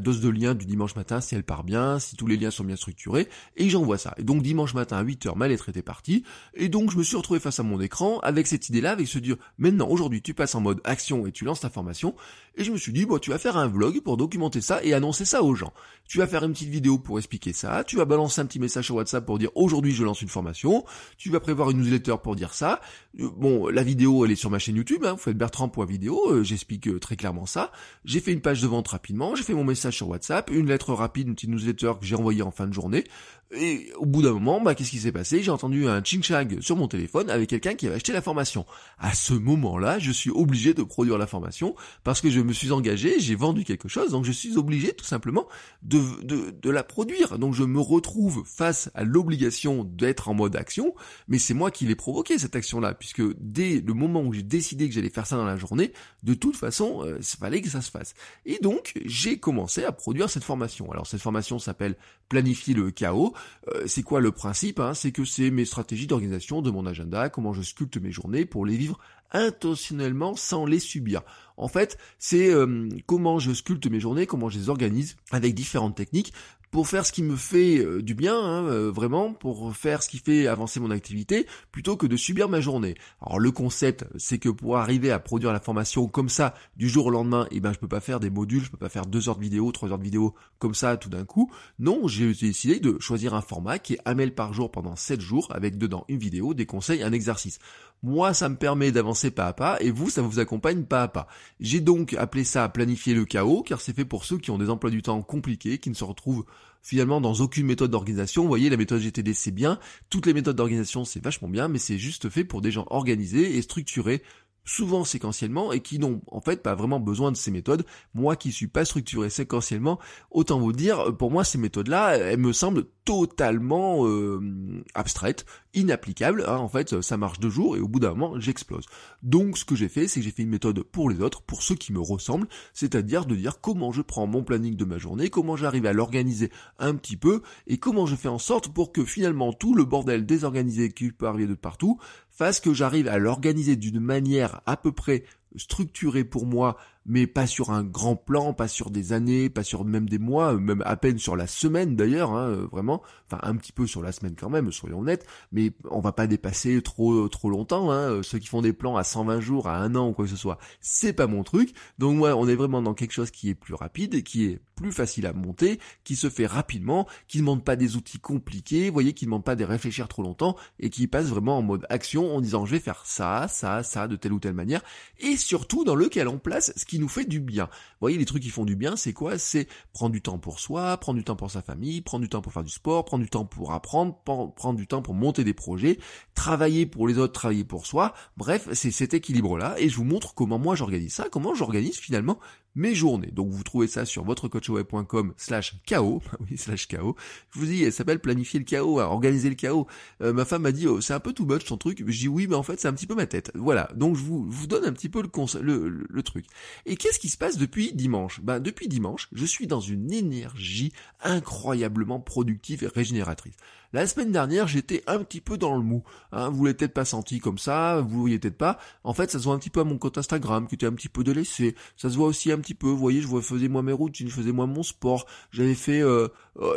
dose 0.00 0.20
de 0.20 0.28
liens 0.30 0.54
du 0.54 0.64
dimanche 0.64 0.96
matin, 0.96 1.20
si 1.20 1.34
elle 1.34 1.44
part 1.44 1.64
bien, 1.64 1.98
si 1.98 2.16
tous 2.16 2.26
les 2.26 2.36
liens 2.36 2.50
sont 2.50 2.64
bien 2.64 2.76
structurés, 2.76 3.28
et 3.56 3.68
j'envoie 3.68 3.98
ça. 3.98 4.14
Et 4.16 4.22
donc 4.22 4.42
dimanche 4.42 4.74
matin 4.74 4.96
à 4.96 5.04
8h, 5.04 5.36
ma 5.36 5.48
lettre 5.48 5.68
était 5.68 5.82
partie, 5.82 6.24
et 6.54 6.68
donc 6.68 6.85
je 6.90 6.98
me 6.98 7.02
suis 7.02 7.16
retrouvé 7.16 7.40
face 7.40 7.60
à 7.60 7.62
mon 7.62 7.80
écran 7.80 8.18
avec 8.20 8.46
cette 8.46 8.68
idée-là, 8.68 8.92
avec 8.92 9.06
se 9.06 9.18
dire, 9.18 9.36
maintenant, 9.58 9.88
aujourd'hui, 9.88 10.22
tu 10.22 10.34
passes 10.34 10.54
en 10.54 10.60
mode 10.60 10.80
action 10.84 11.26
et 11.26 11.32
tu 11.32 11.44
lances 11.44 11.60
ta 11.60 11.70
formation. 11.70 12.14
Et 12.56 12.64
je 12.64 12.72
me 12.72 12.78
suis 12.78 12.92
dit, 12.92 13.04
bon, 13.04 13.18
tu 13.18 13.30
vas 13.30 13.38
faire 13.38 13.56
un 13.56 13.68
vlog 13.68 14.00
pour 14.00 14.16
documenter 14.16 14.60
ça 14.60 14.82
et 14.82 14.94
annoncer 14.94 15.24
ça 15.24 15.42
aux 15.42 15.54
gens. 15.54 15.72
Tu 16.08 16.18
vas 16.18 16.26
faire 16.26 16.44
une 16.44 16.52
petite 16.52 16.70
vidéo 16.70 16.98
pour 16.98 17.18
expliquer 17.18 17.52
ça. 17.52 17.84
Tu 17.84 17.96
vas 17.96 18.04
balancer 18.04 18.40
un 18.40 18.46
petit 18.46 18.58
message 18.58 18.86
sur 18.86 18.94
WhatsApp 18.94 19.26
pour 19.26 19.38
dire, 19.38 19.50
aujourd'hui, 19.54 19.92
je 19.92 20.04
lance 20.04 20.22
une 20.22 20.28
formation. 20.28 20.84
Tu 21.18 21.30
vas 21.30 21.40
prévoir 21.40 21.70
une 21.70 21.78
newsletter 21.78 22.16
pour 22.22 22.34
dire 22.34 22.54
ça. 22.54 22.80
Euh, 23.20 23.28
bon, 23.36 23.68
la 23.68 23.82
vidéo, 23.82 24.24
elle 24.24 24.32
est 24.32 24.36
sur 24.36 24.50
ma 24.50 24.58
chaîne 24.58 24.76
YouTube. 24.76 25.04
Hein, 25.04 25.12
vous 25.12 25.18
faites 25.18 25.36
Bertrand.video. 25.36 26.32
Euh, 26.32 26.42
J'explique 26.42 26.88
euh, 26.88 26.98
très 26.98 27.16
clairement 27.16 27.46
ça. 27.46 27.72
J'ai 28.04 28.20
fait 28.20 28.32
une 28.32 28.40
page 28.40 28.62
de 28.62 28.66
vente 28.66 28.88
rapidement. 28.88 29.34
J'ai 29.34 29.42
fait 29.42 29.54
mon 29.54 29.64
message 29.64 29.96
sur 29.96 30.08
WhatsApp. 30.08 30.50
Une 30.50 30.68
lettre 30.68 30.94
rapide, 30.94 31.28
une 31.28 31.34
petite 31.34 31.50
newsletter 31.50 31.92
que 32.00 32.06
j'ai 32.06 32.16
envoyée 32.16 32.42
en 32.42 32.50
fin 32.50 32.66
de 32.66 32.72
journée. 32.72 33.04
Et 33.52 33.92
au 33.96 34.06
bout 34.06 34.22
d'un 34.22 34.32
moment, 34.32 34.60
bah, 34.60 34.74
qu'est-ce 34.74 34.90
qui 34.90 34.98
s'est 34.98 35.12
passé? 35.12 35.42
J'ai 35.42 35.52
entendu 35.52 35.86
un 35.86 36.00
ching-chang 36.00 36.60
sur 36.60 36.74
mon 36.74 36.88
téléphone 36.88 37.30
avec 37.30 37.48
quelqu'un 37.48 37.74
qui 37.74 37.86
avait 37.86 37.94
acheté 37.94 38.12
la 38.12 38.20
formation. 38.20 38.66
À 38.98 39.14
ce 39.14 39.34
moment-là, 39.34 40.00
je 40.00 40.10
suis 40.10 40.30
obligé 40.30 40.74
de 40.74 40.82
produire 40.82 41.16
la 41.16 41.28
formation 41.28 41.76
parce 42.02 42.20
que 42.20 42.28
je 42.28 42.40
me 42.40 42.52
suis 42.52 42.72
engagé, 42.72 43.20
j'ai 43.20 43.36
vendu 43.36 43.62
quelque 43.62 43.88
chose, 43.88 44.10
donc 44.10 44.24
je 44.24 44.32
suis 44.32 44.56
obligé 44.56 44.92
tout 44.94 45.04
simplement 45.04 45.46
de, 45.82 46.00
de, 46.24 46.50
de 46.50 46.70
la 46.70 46.82
produire. 46.82 47.38
Donc 47.38 47.54
je 47.54 47.62
me 47.62 47.78
retrouve 47.78 48.42
face 48.44 48.90
à 48.94 49.04
l'obligation 49.04 49.84
d'être 49.84 50.28
en 50.28 50.34
mode 50.34 50.56
action, 50.56 50.94
mais 51.28 51.38
c'est 51.38 51.54
moi 51.54 51.70
qui 51.70 51.86
l'ai 51.86 51.94
provoqué 51.94 52.38
cette 52.38 52.56
action-là, 52.56 52.94
puisque 52.94 53.22
dès 53.38 53.80
le 53.80 53.94
moment 53.94 54.22
où 54.22 54.32
j'ai 54.32 54.42
décidé 54.42 54.88
que 54.88 54.94
j'allais 54.94 55.10
faire 55.10 55.26
ça 55.26 55.36
dans 55.36 55.44
la 55.44 55.56
journée, 55.56 55.92
de 56.24 56.34
toute 56.34 56.56
façon, 56.56 57.04
euh, 57.04 57.18
il 57.20 57.38
fallait 57.38 57.60
que 57.60 57.70
ça 57.70 57.80
se 57.80 57.92
fasse. 57.92 58.14
Et 58.44 58.58
donc, 58.60 58.94
j'ai 59.04 59.38
commencé 59.38 59.84
à 59.84 59.92
produire 59.92 60.30
cette 60.30 60.44
formation. 60.44 60.90
Alors 60.90 61.06
cette 61.06 61.20
formation 61.22 61.60
s'appelle 61.60 61.94
Planifier 62.28 62.74
le 62.74 62.90
chaos. 62.90 63.34
Euh, 63.68 63.84
c'est 63.86 64.02
quoi 64.02 64.20
le 64.20 64.32
principe 64.32 64.80
hein? 64.80 64.94
C'est 64.94 65.12
que 65.12 65.24
c'est 65.24 65.50
mes 65.50 65.64
stratégies 65.64 66.06
d'organisation 66.06 66.62
de 66.62 66.70
mon 66.70 66.86
agenda, 66.86 67.28
comment 67.28 67.52
je 67.52 67.62
sculpte 67.62 67.96
mes 67.98 68.12
journées 68.12 68.44
pour 68.44 68.66
les 68.66 68.76
vivre 68.76 68.98
intentionnellement 69.32 70.36
sans 70.36 70.66
les 70.66 70.78
subir. 70.78 71.22
En 71.56 71.68
fait, 71.68 71.98
c'est 72.18 72.52
euh, 72.52 72.88
comment 73.06 73.38
je 73.38 73.52
sculpte 73.52 73.86
mes 73.90 74.00
journées, 74.00 74.26
comment 74.26 74.48
je 74.48 74.58
les 74.58 74.68
organise 74.68 75.16
avec 75.30 75.54
différentes 75.54 75.96
techniques 75.96 76.32
pour 76.70 76.88
faire 76.88 77.06
ce 77.06 77.12
qui 77.12 77.22
me 77.22 77.36
fait 77.36 77.78
euh, 77.78 78.02
du 78.02 78.14
bien, 78.14 78.38
hein, 78.38 78.64
euh, 78.66 78.90
vraiment, 78.90 79.32
pour 79.32 79.74
faire 79.74 80.02
ce 80.02 80.08
qui 80.08 80.18
fait 80.18 80.46
avancer 80.46 80.80
mon 80.80 80.90
activité, 80.90 81.46
plutôt 81.72 81.96
que 81.96 82.06
de 82.06 82.16
subir 82.16 82.48
ma 82.48 82.60
journée. 82.60 82.94
Alors 83.20 83.38
le 83.38 83.50
concept, 83.50 84.04
c'est 84.16 84.38
que 84.38 84.48
pour 84.48 84.76
arriver 84.76 85.10
à 85.10 85.18
produire 85.18 85.52
la 85.52 85.60
formation 85.60 86.06
comme 86.06 86.28
ça, 86.28 86.54
du 86.76 86.88
jour 86.88 87.06
au 87.06 87.10
lendemain, 87.10 87.46
eh 87.50 87.60
ben 87.60 87.72
je 87.72 87.78
peux 87.78 87.88
pas 87.88 88.00
faire 88.00 88.20
des 88.20 88.30
modules, 88.30 88.64
je 88.64 88.70
peux 88.70 88.76
pas 88.76 88.88
faire 88.88 89.06
deux 89.06 89.28
heures 89.28 89.36
de 89.36 89.42
vidéo, 89.42 89.70
trois 89.72 89.90
heures 89.90 89.98
de 89.98 90.04
vidéo 90.04 90.34
comme 90.58 90.74
ça 90.74 90.96
tout 90.96 91.08
d'un 91.08 91.24
coup. 91.24 91.50
Non, 91.78 92.08
j'ai 92.08 92.32
décidé 92.32 92.80
de 92.80 92.98
choisir 93.00 93.34
un 93.34 93.42
format 93.42 93.78
qui 93.78 93.94
est 93.94 94.00
un 94.04 94.14
mail 94.14 94.34
par 94.34 94.52
jour 94.52 94.70
pendant 94.70 94.96
7 94.96 95.20
jours, 95.20 95.48
avec 95.50 95.78
dedans 95.78 96.04
une 96.08 96.18
vidéo, 96.18 96.54
des 96.54 96.66
conseils, 96.66 97.02
un 97.02 97.12
exercice. 97.12 97.58
Moi, 98.06 98.34
ça 98.34 98.48
me 98.48 98.54
permet 98.54 98.92
d'avancer 98.92 99.32
pas 99.32 99.48
à 99.48 99.52
pas, 99.52 99.78
et 99.80 99.90
vous, 99.90 100.10
ça 100.10 100.22
vous 100.22 100.38
accompagne 100.38 100.84
pas 100.84 101.02
à 101.02 101.08
pas. 101.08 101.26
J'ai 101.58 101.80
donc 101.80 102.14
appelé 102.14 102.44
ça 102.44 102.68
planifier 102.68 103.14
le 103.14 103.24
chaos, 103.24 103.64
car 103.64 103.80
c'est 103.80 103.96
fait 103.96 104.04
pour 104.04 104.24
ceux 104.24 104.38
qui 104.38 104.52
ont 104.52 104.58
des 104.58 104.70
emplois 104.70 104.90
du 104.90 105.02
temps 105.02 105.20
compliqués, 105.22 105.78
qui 105.78 105.90
ne 105.90 105.94
se 105.96 106.04
retrouvent 106.04 106.44
finalement 106.82 107.20
dans 107.20 107.34
aucune 107.34 107.66
méthode 107.66 107.90
d'organisation. 107.90 108.42
Vous 108.42 108.48
voyez, 108.48 108.70
la 108.70 108.76
méthode 108.76 109.00
GTD 109.00 109.34
c'est 109.34 109.50
bien, 109.50 109.80
toutes 110.08 110.26
les 110.26 110.34
méthodes 110.34 110.54
d'organisation 110.54 111.04
c'est 111.04 111.20
vachement 111.20 111.48
bien, 111.48 111.66
mais 111.66 111.80
c'est 111.80 111.98
juste 111.98 112.28
fait 112.28 112.44
pour 112.44 112.60
des 112.60 112.70
gens 112.70 112.86
organisés 112.90 113.56
et 113.56 113.62
structurés 113.62 114.22
souvent 114.66 115.04
séquentiellement 115.04 115.72
et 115.72 115.80
qui 115.80 115.98
n'ont 115.98 116.20
en 116.30 116.42
fait 116.42 116.62
pas 116.62 116.74
vraiment 116.74 117.00
besoin 117.00 117.32
de 117.32 117.36
ces 117.36 117.50
méthodes. 117.50 117.86
Moi 118.12 118.36
qui 118.36 118.52
suis 118.52 118.66
pas 118.66 118.84
structuré 118.84 119.30
séquentiellement, 119.30 119.98
autant 120.30 120.58
vous 120.58 120.74
dire, 120.74 121.16
pour 121.16 121.30
moi 121.30 121.44
ces 121.44 121.56
méthodes-là, 121.56 122.16
elles 122.18 122.38
me 122.38 122.52
semblent 122.52 122.84
totalement 123.06 124.06
euh, 124.06 124.82
abstraite, 124.94 125.46
inapplicable. 125.72 126.44
Hein, 126.46 126.56
en 126.56 126.68
fait, 126.68 127.00
ça 127.00 127.16
marche 127.16 127.38
deux 127.38 127.48
jours 127.48 127.76
et 127.76 127.80
au 127.80 127.88
bout 127.88 128.00
d'un 128.00 128.14
moment, 128.14 128.38
j'explose. 128.40 128.84
Donc, 129.22 129.56
ce 129.56 129.64
que 129.64 129.76
j'ai 129.76 129.88
fait, 129.88 130.08
c'est 130.08 130.20
que 130.20 130.24
j'ai 130.24 130.32
fait 130.32 130.42
une 130.42 130.50
méthode 130.50 130.82
pour 130.82 131.08
les 131.08 131.20
autres, 131.20 131.42
pour 131.42 131.62
ceux 131.62 131.76
qui 131.76 131.92
me 131.92 132.00
ressemblent, 132.00 132.48
c'est-à-dire 132.74 133.24
de 133.24 133.36
dire 133.36 133.60
comment 133.60 133.92
je 133.92 134.02
prends 134.02 134.26
mon 134.26 134.42
planning 134.42 134.74
de 134.74 134.84
ma 134.84 134.98
journée, 134.98 135.30
comment 135.30 135.56
j'arrive 135.56 135.86
à 135.86 135.92
l'organiser 135.92 136.50
un 136.80 136.96
petit 136.96 137.16
peu 137.16 137.42
et 137.68 137.78
comment 137.78 138.06
je 138.06 138.16
fais 138.16 138.28
en 138.28 138.38
sorte 138.38 138.68
pour 138.68 138.92
que 138.92 139.04
finalement 139.04 139.52
tout 139.52 139.74
le 139.74 139.84
bordel 139.84 140.26
désorganisé 140.26 140.90
qui 140.90 141.12
peut 141.12 141.28
arriver 141.28 141.46
de 141.46 141.54
partout 141.54 141.98
fasse 142.36 142.60
que 142.60 142.74
j'arrive 142.74 143.08
à 143.08 143.18
l'organiser 143.18 143.76
d'une 143.76 143.98
manière 143.98 144.60
à 144.66 144.76
peu 144.76 144.92
près 144.92 145.24
structurée 145.56 146.24
pour 146.24 146.46
moi 146.46 146.76
mais 147.06 147.26
pas 147.26 147.46
sur 147.46 147.70
un 147.70 147.84
grand 147.84 148.16
plan, 148.16 148.52
pas 148.52 148.68
sur 148.68 148.90
des 148.90 149.12
années, 149.12 149.48
pas 149.48 149.62
sur 149.62 149.84
même 149.84 150.08
des 150.08 150.18
mois, 150.18 150.54
même 150.54 150.82
à 150.84 150.96
peine 150.96 151.18
sur 151.18 151.36
la 151.36 151.46
semaine 151.46 151.96
d'ailleurs, 151.96 152.32
hein, 152.32 152.48
euh, 152.48 152.66
vraiment, 152.70 153.02
enfin 153.30 153.40
un 153.42 153.56
petit 153.56 153.72
peu 153.72 153.86
sur 153.86 154.02
la 154.02 154.12
semaine 154.12 154.34
quand 154.38 154.50
même, 154.50 154.72
soyons 154.72 155.00
honnêtes, 155.00 155.26
mais 155.52 155.72
on 155.90 156.00
va 156.00 156.12
pas 156.12 156.26
dépasser 156.26 156.82
trop 156.82 157.28
trop 157.28 157.48
longtemps, 157.48 157.90
hein, 157.90 158.10
euh, 158.10 158.22
ceux 158.22 158.38
qui 158.38 158.48
font 158.48 158.62
des 158.62 158.72
plans 158.72 158.96
à 158.96 159.04
120 159.04 159.40
jours, 159.40 159.68
à 159.68 159.78
un 159.78 159.94
an 159.94 160.08
ou 160.08 160.12
quoi 160.12 160.24
que 160.24 160.30
ce 160.30 160.36
soit, 160.36 160.58
c'est 160.80 161.12
pas 161.12 161.26
mon 161.26 161.44
truc, 161.44 161.74
donc 161.98 162.16
moi 162.16 162.34
on 162.34 162.48
est 162.48 162.56
vraiment 162.56 162.82
dans 162.82 162.94
quelque 162.94 163.12
chose 163.12 163.30
qui 163.30 163.48
est 163.50 163.54
plus 163.54 163.74
rapide, 163.74 164.22
qui 164.22 164.46
est 164.46 164.60
plus 164.76 164.92
facile 164.92 165.26
à 165.26 165.32
monter, 165.32 165.80
qui 166.04 166.16
se 166.16 166.28
fait 166.28 166.46
rapidement, 166.46 167.06
qui 167.28 167.38
ne 167.38 167.42
demande 167.42 167.64
pas 167.64 167.76
des 167.76 167.96
outils 167.96 168.20
compliqués, 168.20 168.88
vous 168.88 168.92
voyez, 168.92 169.14
qui 169.14 169.24
ne 169.24 169.28
demande 169.28 169.44
pas 169.44 169.56
de 169.56 169.64
réfléchir 169.64 170.06
trop 170.06 170.22
longtemps, 170.22 170.56
et 170.78 170.90
qui 170.90 171.06
passe 171.06 171.26
vraiment 171.26 171.58
en 171.58 171.62
mode 171.62 171.86
action 171.88 172.36
en 172.36 172.40
disant 172.40 172.66
je 172.66 172.72
vais 172.72 172.80
faire 172.80 173.02
ça, 173.04 173.46
ça, 173.48 173.82
ça, 173.82 174.06
de 174.06 174.16
telle 174.16 174.32
ou 174.32 174.38
telle 174.38 174.54
manière, 174.54 174.82
et 175.18 175.36
surtout 175.36 175.84
dans 175.84 175.94
lequel 175.94 176.28
on 176.28 176.38
place 176.38 176.72
ce 176.76 176.84
qui 176.84 176.95
nous 177.00 177.08
fait 177.08 177.24
du 177.24 177.40
bien. 177.40 177.64
Vous 177.66 178.00
voyez, 178.00 178.18
les 178.18 178.24
trucs 178.24 178.42
qui 178.42 178.50
font 178.50 178.64
du 178.64 178.76
bien, 178.76 178.96
c'est 178.96 179.12
quoi? 179.12 179.38
C'est 179.38 179.68
prendre 179.92 180.12
du 180.12 180.22
temps 180.22 180.38
pour 180.38 180.60
soi, 180.60 180.96
prendre 180.98 181.18
du 181.18 181.24
temps 181.24 181.36
pour 181.36 181.50
sa 181.50 181.62
famille, 181.62 182.00
prendre 182.00 182.22
du 182.22 182.28
temps 182.28 182.40
pour 182.40 182.52
faire 182.52 182.64
du 182.64 182.70
sport, 182.70 183.04
prendre 183.04 183.22
du 183.22 183.30
temps 183.30 183.44
pour 183.44 183.72
apprendre, 183.72 184.18
prendre 184.22 184.74
du 184.74 184.86
temps 184.86 185.02
pour 185.02 185.14
monter 185.14 185.44
des 185.44 185.54
projets, 185.54 185.98
travailler 186.34 186.86
pour 186.86 187.08
les 187.08 187.18
autres, 187.18 187.32
travailler 187.32 187.64
pour 187.64 187.86
soi. 187.86 188.14
Bref, 188.36 188.68
c'est 188.72 188.90
cet 188.90 189.14
équilibre-là, 189.14 189.76
et 189.78 189.88
je 189.88 189.96
vous 189.96 190.04
montre 190.04 190.34
comment 190.34 190.58
moi 190.58 190.74
j'organise 190.74 191.14
ça, 191.14 191.28
comment 191.30 191.54
j'organise 191.54 191.96
finalement 191.98 192.38
mes 192.76 192.94
journées. 192.94 193.32
Donc 193.32 193.50
vous 193.50 193.64
trouvez 193.64 193.88
ça 193.88 194.04
sur 194.04 194.24
votrecoachweb.com 194.24 195.34
slash 195.36 195.74
KO, 195.88 196.22
oui 196.40 196.56
slash 196.56 196.86
KO. 196.86 197.16
Je 197.50 197.58
vous 197.58 197.66
dis, 197.66 197.82
elle 197.82 197.92
s'appelle 197.92 198.20
planifier 198.20 198.60
le 198.60 198.64
chaos, 198.64 199.00
organiser 199.00 199.48
le 199.48 199.56
chaos. 199.56 199.86
Euh, 200.22 200.32
ma 200.32 200.44
femme 200.44 200.62
m'a 200.62 200.72
dit, 200.72 200.86
oh, 200.86 201.00
c'est 201.00 201.14
un 201.14 201.20
peu 201.20 201.32
too 201.32 201.46
much 201.46 201.64
ton 201.64 201.76
truc. 201.76 202.04
Je 202.06 202.18
dis 202.18 202.28
oui, 202.28 202.46
mais 202.46 202.54
en 202.54 202.62
fait 202.62 202.78
c'est 202.78 202.88
un 202.88 202.92
petit 202.92 203.06
peu 203.06 203.14
ma 203.14 203.26
tête. 203.26 203.50
Voilà, 203.54 203.90
donc 203.96 204.16
je 204.16 204.22
vous, 204.22 204.44
vous 204.48 204.66
donne 204.66 204.84
un 204.84 204.92
petit 204.92 205.08
peu 205.08 205.22
le, 205.22 205.60
le, 205.62 206.06
le, 206.08 206.22
truc. 206.22 206.46
Et 206.84 206.96
qu'est-ce 206.96 207.18
qui 207.18 207.28
se 207.28 207.38
passe 207.38 207.56
depuis 207.56 207.92
dimanche? 207.94 208.40
Ben 208.42 208.60
depuis 208.60 208.88
dimanche, 208.88 209.28
je 209.32 209.44
suis 209.44 209.66
dans 209.66 209.80
une 209.80 210.12
énergie 210.12 210.92
incroyablement 211.22 212.20
productive 212.20 212.84
et 212.84 212.88
régénératrice. 212.88 213.54
La 213.96 214.06
semaine 214.06 214.30
dernière, 214.30 214.68
j'étais 214.68 215.02
un 215.06 215.24
petit 215.24 215.40
peu 215.40 215.56
dans 215.56 215.74
le 215.74 215.80
mou. 215.80 216.02
Hein, 216.30 216.50
vous 216.50 216.66
l'avez 216.66 216.76
peut-être 216.76 216.92
pas 216.92 217.06
senti 217.06 217.38
comme 217.38 217.56
ça, 217.56 218.02
vous 218.02 218.20
voyez 218.20 218.38
peut-être 218.38 218.58
pas. 218.58 218.78
En 219.04 219.14
fait, 219.14 219.30
ça 219.30 219.38
se 219.38 219.44
voit 219.44 219.54
un 219.54 219.58
petit 219.58 219.70
peu 219.70 219.80
à 219.80 219.84
mon 219.84 219.96
compte 219.96 220.18
Instagram 220.18 220.66
qui 220.66 220.74
était 220.74 220.84
un 220.84 220.92
petit 220.92 221.08
peu 221.08 221.24
délaissé. 221.24 221.74
Ça 221.96 222.10
se 222.10 222.16
voit 222.18 222.26
aussi 222.26 222.52
un 222.52 222.58
petit 222.58 222.74
peu. 222.74 222.88
Vous 222.88 222.98
voyez, 222.98 223.22
je 223.22 223.40
faisais 223.40 223.68
moi 223.68 223.80
mes 223.82 223.94
routines, 223.94 224.28
je 224.28 224.34
faisais 224.34 224.52
moi 224.52 224.66
mon 224.66 224.82
sport. 224.82 225.24
J'avais 225.50 225.74
fait, 225.74 226.02
euh, 226.02 226.28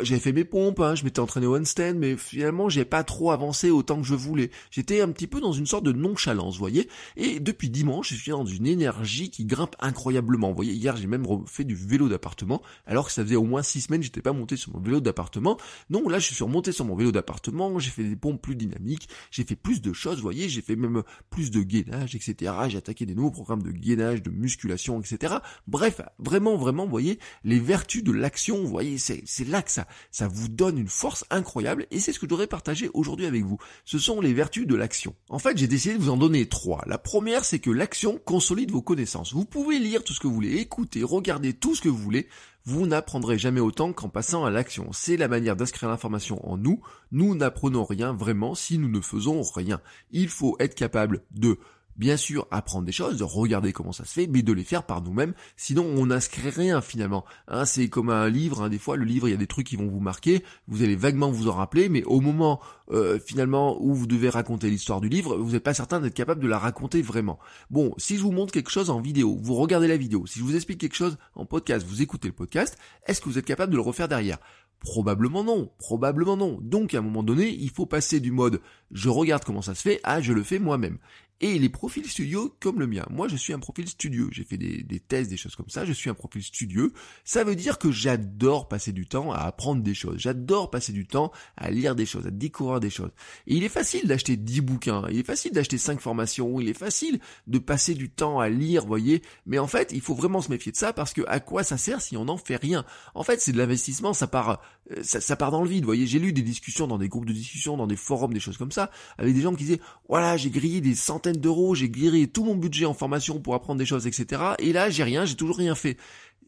j'avais 0.02 0.20
fait 0.20 0.32
mes 0.32 0.44
pompes. 0.44 0.80
Hein, 0.80 0.94
je 0.94 1.04
m'étais 1.04 1.20
entraîné 1.20 1.46
au 1.46 1.56
handstand, 1.56 1.94
mais 1.96 2.16
finalement, 2.16 2.68
j'ai 2.68 2.84
pas 2.84 3.04
trop 3.04 3.30
avancé 3.30 3.70
autant 3.70 4.00
que 4.00 4.06
je 4.06 4.14
voulais. 4.14 4.50
J'étais 4.70 5.00
un 5.00 5.08
petit 5.08 5.26
peu 5.26 5.40
dans 5.40 5.52
une 5.52 5.66
sorte 5.66 5.84
de 5.84 5.92
nonchalance, 5.92 6.54
vous 6.54 6.60
voyez. 6.60 6.88
Et 7.16 7.40
depuis 7.40 7.70
dimanche, 7.70 8.10
je 8.10 8.16
suis 8.16 8.30
dans 8.30 8.44
une 8.44 8.66
énergie 8.66 9.30
qui 9.30 9.44
grimpe 9.44 9.76
incroyablement. 9.80 10.48
Vous 10.48 10.56
voyez, 10.56 10.72
hier, 10.72 10.96
j'ai 10.96 11.06
même 11.06 11.26
fait 11.46 11.64
du 11.64 11.74
vélo 11.74 12.08
d'appartement, 12.08 12.62
alors 12.86 13.06
que 13.06 13.12
ça 13.12 13.22
faisait 13.22 13.36
au 13.36 13.44
moins 13.44 13.62
six 13.62 13.82
semaines, 13.82 14.02
j'étais 14.02 14.22
pas 14.22 14.32
monté 14.32 14.56
sur 14.56 14.72
mon 14.72 14.80
vélo 14.80 15.00
d'appartement. 15.00 15.56
Non, 15.88 16.08
là, 16.08 16.18
je 16.18 16.32
suis 16.32 16.44
remonté 16.44 16.72
sur 16.72 16.84
mon 16.84 16.94
vélo 16.94 17.12
d'appartement, 17.12 17.78
j'ai 17.78 17.90
fait 17.90 18.04
des 18.04 18.16
pompes 18.16 18.40
plus 18.40 18.56
dynamiques, 18.56 19.08
j'ai 19.30 19.44
fait 19.44 19.56
plus 19.56 19.80
de 19.80 19.92
choses, 19.92 20.16
vous 20.16 20.22
voyez, 20.22 20.48
j'ai 20.48 20.62
fait 20.62 20.76
même 20.76 21.02
plus 21.30 21.50
de 21.50 21.62
gainage, 21.62 22.14
etc. 22.14 22.52
J'ai 22.68 22.78
attaqué 22.78 23.06
des 23.06 23.14
nouveaux 23.14 23.30
programmes 23.30 23.62
de 23.62 23.70
gainage, 23.70 24.22
de 24.22 24.30
musculation, 24.30 25.00
etc. 25.00 25.36
Bref, 25.66 26.00
vraiment, 26.18 26.56
vraiment, 26.56 26.84
vous 26.84 26.90
voyez, 26.90 27.18
les 27.44 27.58
vertus 27.58 28.02
de 28.02 28.12
l'action, 28.12 28.60
vous 28.60 28.68
voyez, 28.68 28.98
c'est 28.98 29.48
là 29.48 29.62
ça 29.70 30.28
vous 30.28 30.48
donne 30.48 30.78
une 30.78 30.88
force 30.88 31.24
incroyable, 31.30 31.86
et 31.90 32.00
c'est 32.00 32.12
ce 32.12 32.18
que 32.18 32.26
je 32.26 32.30
voudrais 32.30 32.46
partager 32.46 32.90
aujourd'hui 32.94 33.26
avec 33.26 33.44
vous. 33.44 33.58
Ce 33.84 33.98
sont 33.98 34.20
les 34.20 34.32
vertus 34.32 34.66
de 34.66 34.74
l'action. 34.74 35.14
En 35.28 35.38
fait, 35.38 35.56
j'ai 35.56 35.66
décidé 35.66 35.94
de 35.94 36.02
vous 36.02 36.10
en 36.10 36.16
donner 36.16 36.48
trois. 36.48 36.82
La 36.86 36.98
première, 36.98 37.44
c'est 37.44 37.58
que 37.58 37.70
l'action 37.70 38.20
consolide 38.24 38.70
vos 38.70 38.82
connaissances. 38.82 39.32
Vous 39.32 39.44
pouvez 39.44 39.78
lire 39.78 40.04
tout 40.04 40.12
ce 40.12 40.20
que 40.20 40.26
vous 40.26 40.34
voulez, 40.34 40.56
écouter, 40.56 41.02
regarder 41.02 41.52
tout 41.52 41.74
ce 41.74 41.80
que 41.80 41.88
vous 41.88 41.96
voulez, 41.96 42.28
vous 42.64 42.86
n'apprendrez 42.86 43.38
jamais 43.38 43.60
autant 43.60 43.92
qu'en 43.92 44.08
passant 44.08 44.44
à 44.44 44.50
l'action. 44.50 44.90
C'est 44.92 45.16
la 45.16 45.28
manière 45.28 45.56
d'inscrire 45.56 45.88
l'information 45.88 46.46
en 46.48 46.56
nous. 46.56 46.80
Nous 47.10 47.34
n'apprenons 47.34 47.84
rien 47.84 48.12
vraiment 48.12 48.54
si 48.54 48.78
nous 48.78 48.88
ne 48.88 49.00
faisons 49.00 49.42
rien. 49.42 49.80
Il 50.10 50.28
faut 50.28 50.56
être 50.60 50.74
capable 50.74 51.22
de 51.30 51.58
bien 52.00 52.16
sûr 52.16 52.48
apprendre 52.50 52.86
des 52.86 52.92
choses, 52.92 53.18
de 53.18 53.24
regarder 53.24 53.74
comment 53.74 53.92
ça 53.92 54.06
se 54.06 54.14
fait, 54.14 54.26
mais 54.26 54.40
de 54.40 54.52
les 54.54 54.64
faire 54.64 54.84
par 54.84 55.02
nous-mêmes, 55.02 55.34
sinon 55.56 55.84
on 55.84 56.06
n'inscrit 56.06 56.48
rien 56.48 56.80
finalement. 56.80 57.26
Hein, 57.46 57.66
c'est 57.66 57.88
comme 57.88 58.08
un 58.08 58.30
livre, 58.30 58.62
hein, 58.62 58.70
des 58.70 58.78
fois 58.78 58.96
le 58.96 59.04
livre 59.04 59.28
il 59.28 59.32
y 59.32 59.34
a 59.34 59.36
des 59.36 59.46
trucs 59.46 59.66
qui 59.66 59.76
vont 59.76 59.86
vous 59.86 60.00
marquer, 60.00 60.42
vous 60.66 60.82
allez 60.82 60.96
vaguement 60.96 61.30
vous 61.30 61.48
en 61.48 61.52
rappeler, 61.52 61.90
mais 61.90 62.02
au 62.04 62.20
moment 62.20 62.60
euh, 62.90 63.18
finalement 63.24 63.80
où 63.82 63.94
vous 63.94 64.06
devez 64.06 64.30
raconter 64.30 64.70
l'histoire 64.70 65.02
du 65.02 65.10
livre, 65.10 65.36
vous 65.36 65.52
n'êtes 65.52 65.62
pas 65.62 65.74
certain 65.74 66.00
d'être 66.00 66.14
capable 66.14 66.42
de 66.42 66.48
la 66.48 66.58
raconter 66.58 67.02
vraiment. 67.02 67.38
Bon, 67.68 67.94
si 67.98 68.16
je 68.16 68.22
vous 68.22 68.32
montre 68.32 68.52
quelque 68.52 68.70
chose 68.70 68.88
en 68.88 69.02
vidéo, 69.02 69.38
vous 69.38 69.54
regardez 69.54 69.86
la 69.86 69.98
vidéo, 69.98 70.24
si 70.26 70.38
je 70.38 70.44
vous 70.44 70.56
explique 70.56 70.80
quelque 70.80 70.96
chose 70.96 71.18
en 71.34 71.44
podcast, 71.44 71.86
vous 71.86 72.00
écoutez 72.00 72.28
le 72.28 72.34
podcast, 72.34 72.78
est-ce 73.06 73.20
que 73.20 73.28
vous 73.28 73.36
êtes 73.36 73.44
capable 73.44 73.72
de 73.72 73.76
le 73.76 73.82
refaire 73.82 74.08
derrière? 74.08 74.38
Probablement 74.80 75.44
non, 75.44 75.70
probablement 75.78 76.38
non. 76.38 76.58
Donc 76.62 76.94
à 76.94 76.98
un 76.98 77.02
moment 77.02 77.22
donné, 77.22 77.50
il 77.50 77.68
faut 77.68 77.84
passer 77.84 78.18
du 78.18 78.32
mode 78.32 78.62
je 78.90 79.10
regarde 79.10 79.44
comment 79.44 79.60
ça 79.60 79.74
se 79.74 79.82
fait 79.82 80.00
à 80.02 80.22
je 80.22 80.32
le 80.32 80.42
fais 80.42 80.58
moi-même. 80.58 80.96
Et 81.40 81.58
les 81.58 81.68
profils 81.68 82.06
studieux 82.06 82.50
comme 82.60 82.80
le 82.80 82.86
mien. 82.86 83.06
Moi, 83.10 83.28
je 83.28 83.36
suis 83.36 83.52
un 83.52 83.58
profil 83.58 83.88
studieux. 83.88 84.28
J'ai 84.30 84.44
fait 84.44 84.58
des, 84.58 84.82
des, 84.82 85.00
tests, 85.00 85.30
des 85.30 85.36
choses 85.36 85.56
comme 85.56 85.68
ça. 85.70 85.84
Je 85.84 85.92
suis 85.92 86.10
un 86.10 86.14
profil 86.14 86.42
studieux. 86.42 86.92
Ça 87.24 87.44
veut 87.44 87.56
dire 87.56 87.78
que 87.78 87.90
j'adore 87.90 88.68
passer 88.68 88.92
du 88.92 89.06
temps 89.06 89.32
à 89.32 89.38
apprendre 89.38 89.82
des 89.82 89.94
choses. 89.94 90.18
J'adore 90.18 90.70
passer 90.70 90.92
du 90.92 91.06
temps 91.06 91.32
à 91.56 91.70
lire 91.70 91.94
des 91.94 92.04
choses, 92.04 92.26
à 92.26 92.30
découvrir 92.30 92.80
des 92.80 92.90
choses. 92.90 93.10
Et 93.46 93.56
il 93.56 93.64
est 93.64 93.70
facile 93.70 94.06
d'acheter 94.06 94.36
10 94.36 94.60
bouquins. 94.60 95.04
Il 95.10 95.18
est 95.18 95.26
facile 95.26 95.52
d'acheter 95.52 95.78
5 95.78 96.00
formations. 96.00 96.60
Il 96.60 96.68
est 96.68 96.78
facile 96.78 97.20
de 97.46 97.58
passer 97.58 97.94
du 97.94 98.10
temps 98.10 98.38
à 98.38 98.50
lire, 98.50 98.84
voyez. 98.84 99.22
Mais 99.46 99.58
en 99.58 99.66
fait, 99.66 99.90
il 99.92 100.02
faut 100.02 100.14
vraiment 100.14 100.42
se 100.42 100.50
méfier 100.50 100.72
de 100.72 100.76
ça 100.76 100.92
parce 100.92 101.14
que 101.14 101.22
à 101.26 101.40
quoi 101.40 101.64
ça 101.64 101.78
sert 101.78 102.02
si 102.02 102.18
on 102.18 102.26
n'en 102.26 102.36
fait 102.36 102.56
rien? 102.56 102.84
En 103.14 103.22
fait, 103.22 103.40
c'est 103.40 103.52
de 103.52 103.58
l'investissement. 103.58 104.12
Ça 104.12 104.26
part, 104.26 104.60
euh, 104.90 105.02
ça, 105.02 105.22
ça 105.22 105.36
part 105.36 105.50
dans 105.50 105.62
le 105.62 105.68
vide, 105.70 105.84
voyez. 105.84 106.06
J'ai 106.06 106.18
lu 106.18 106.34
des 106.34 106.42
discussions 106.42 106.86
dans 106.86 106.98
des 106.98 107.08
groupes 107.08 107.26
de 107.26 107.32
discussion, 107.32 107.78
dans 107.78 107.86
des 107.86 107.96
forums, 107.96 108.34
des 108.34 108.40
choses 108.40 108.58
comme 108.58 108.72
ça, 108.72 108.90
avec 109.16 109.34
des 109.34 109.40
gens 109.40 109.54
qui 109.54 109.64
disaient, 109.64 109.80
voilà, 110.06 110.36
j'ai 110.36 110.50
grillé 110.50 110.82
des 110.82 110.94
centaines 110.94 111.29
d'euros, 111.38 111.74
j'ai 111.74 111.88
grillé 111.88 112.26
tout 112.26 112.44
mon 112.44 112.54
budget 112.54 112.86
en 112.86 112.94
formation 112.94 113.40
pour 113.40 113.54
apprendre 113.54 113.78
des 113.78 113.86
choses, 113.86 114.06
etc. 114.06 114.42
Et 114.58 114.72
là, 114.72 114.90
j'ai 114.90 115.04
rien, 115.04 115.24
j'ai 115.24 115.36
toujours 115.36 115.56
rien 115.56 115.74
fait 115.74 115.96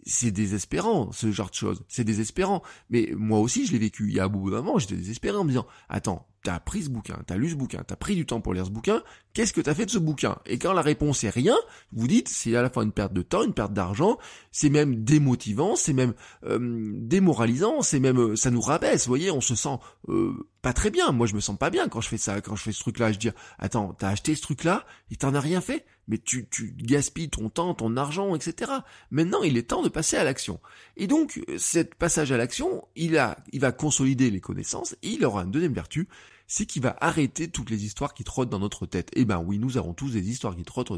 c'est 0.05 0.31
désespérant, 0.31 1.13
ce 1.13 1.31
genre 1.31 1.51
de 1.51 1.55
choses. 1.55 1.83
C'est 1.89 2.05
désespérant. 2.05 2.63
Mais 2.91 3.13
moi 3.17 3.41
aussi, 3.41 3.67
je 3.67 3.73
l'ai 3.73 3.79
vécu. 3.79 4.09
Il 4.09 4.15
y 4.15 4.21
a 4.21 4.25
un 4.25 4.29
bout 4.29 4.51
d'un 4.51 4.63
moment, 4.63 4.79
j'étais 4.79 4.97
désespéré 4.97 5.37
en 5.37 5.45
me 5.45 5.51
disant, 5.51 5.67
attends, 5.89 6.27
t'as 6.43 6.59
pris 6.59 6.83
ce 6.83 6.89
bouquin, 6.89 7.19
t'as 7.27 7.37
lu 7.37 7.51
ce 7.51 7.55
bouquin, 7.55 7.83
t'as 7.87 7.97
pris 7.97 8.17
du 8.17 8.27
temps 8.27 8.41
pour 8.41 8.53
lire 8.53 8.67
ce 8.67 8.71
bouquin, 8.71 9.03
qu'est-ce 9.33 9.53
que 9.53 9.61
t'as 9.61 9.75
fait 9.75 9.87
de 9.87 9.91
ce 9.91 9.99
bouquin? 9.99 10.39
Et 10.45 10.59
quand 10.59 10.73
la 10.73 10.83
réponse 10.83 11.23
est 11.25 11.31
rien, 11.31 11.57
vous 11.93 12.09
dites, 12.09 12.29
c'est 12.29 12.57
à 12.57 12.63
la 12.63 12.71
fois 12.71 12.83
une 12.83 12.93
perte 12.93 13.13
de 13.13 13.23
temps, 13.23 13.45
une 13.45 13.55
perte 13.55 13.73
d'argent, 13.73 14.19
c'est 14.51 14.71
même 14.71 15.05
démotivant, 15.05 15.77
c'est 15.77 15.93
même 15.93 16.15
euh, 16.45 16.93
démoralisant, 16.97 17.83
c'est 17.83 18.01
même, 18.01 18.19
euh, 18.19 18.37
ça 18.37 18.51
nous 18.51 18.61
rabaisse, 18.61 19.05
vous 19.07 19.11
voyez, 19.11 19.31
on 19.31 19.41
se 19.41 19.55
sent 19.55 19.79
euh, 20.09 20.35
pas 20.63 20.73
très 20.73 20.91
bien. 20.91 21.13
Moi, 21.13 21.27
je 21.27 21.35
me 21.35 21.41
sens 21.41 21.57
pas 21.57 21.71
bien 21.71 21.89
quand 21.89 22.01
je 22.01 22.09
fais 22.09 22.19
ça, 22.19 22.41
quand 22.41 22.57
je 22.57 22.63
fais 22.63 22.73
ce 22.73 22.81
truc-là. 22.81 23.13
Je 23.13 23.19
dis, 23.19 23.31
attends, 23.59 23.95
t'as 23.95 24.09
acheté 24.09 24.35
ce 24.35 24.43
truc-là 24.43 24.85
et 25.11 25.17
t'en 25.17 25.35
as 25.35 25.41
rien 25.41 25.61
fait? 25.61 25.85
Mais 26.09 26.19
tu, 26.19 26.49
gaspilles 26.77 27.31
ton 27.31 27.49
temps, 27.49 27.75
ton 27.75 27.97
argent, 27.97 28.35
etc. 28.35 28.73
Maintenant, 29.11 29.43
il 29.43 29.57
est 29.57 29.69
temps 29.69 29.83
de 29.83 29.89
passer 29.89 30.17
à 30.17 30.25
l'action. 30.25 30.61
Et 30.97 31.07
donc, 31.07 31.41
cet 31.59 31.95
passage 31.95 32.33
à 32.33 32.37
l'action, 32.37 32.85
il 32.97 33.13
va 33.13 33.73
consolider 33.73 34.31
les 34.31 34.41
connaissances 34.41 34.95
et 35.03 35.11
il 35.11 35.25
aura 35.25 35.45
une 35.45 35.51
deuxième 35.51 35.75
vertu, 35.75 36.09
c'est 36.47 36.67
qu'il 36.67 36.83
va 36.83 36.97
arrêter 37.01 37.49
toutes 37.49 37.71
les 37.71 37.85
histoires 37.85 38.15
qui 38.15 38.25
trottent 38.25 38.51
dans 38.51 38.59
notre 38.59 38.87
tête. 38.87 39.11
Eh 39.15 39.25
ben 39.25 39.39
oui, 39.39 39.59
nous 39.59 39.79
avons 39.79 39.95
tous 39.95 40.13
des 40.13 40.29
histoires 40.29 40.55
qui 40.55 40.65
trottent 40.65 40.93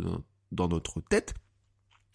dans 0.50 0.68
notre 0.68 1.00
tête. 1.00 1.34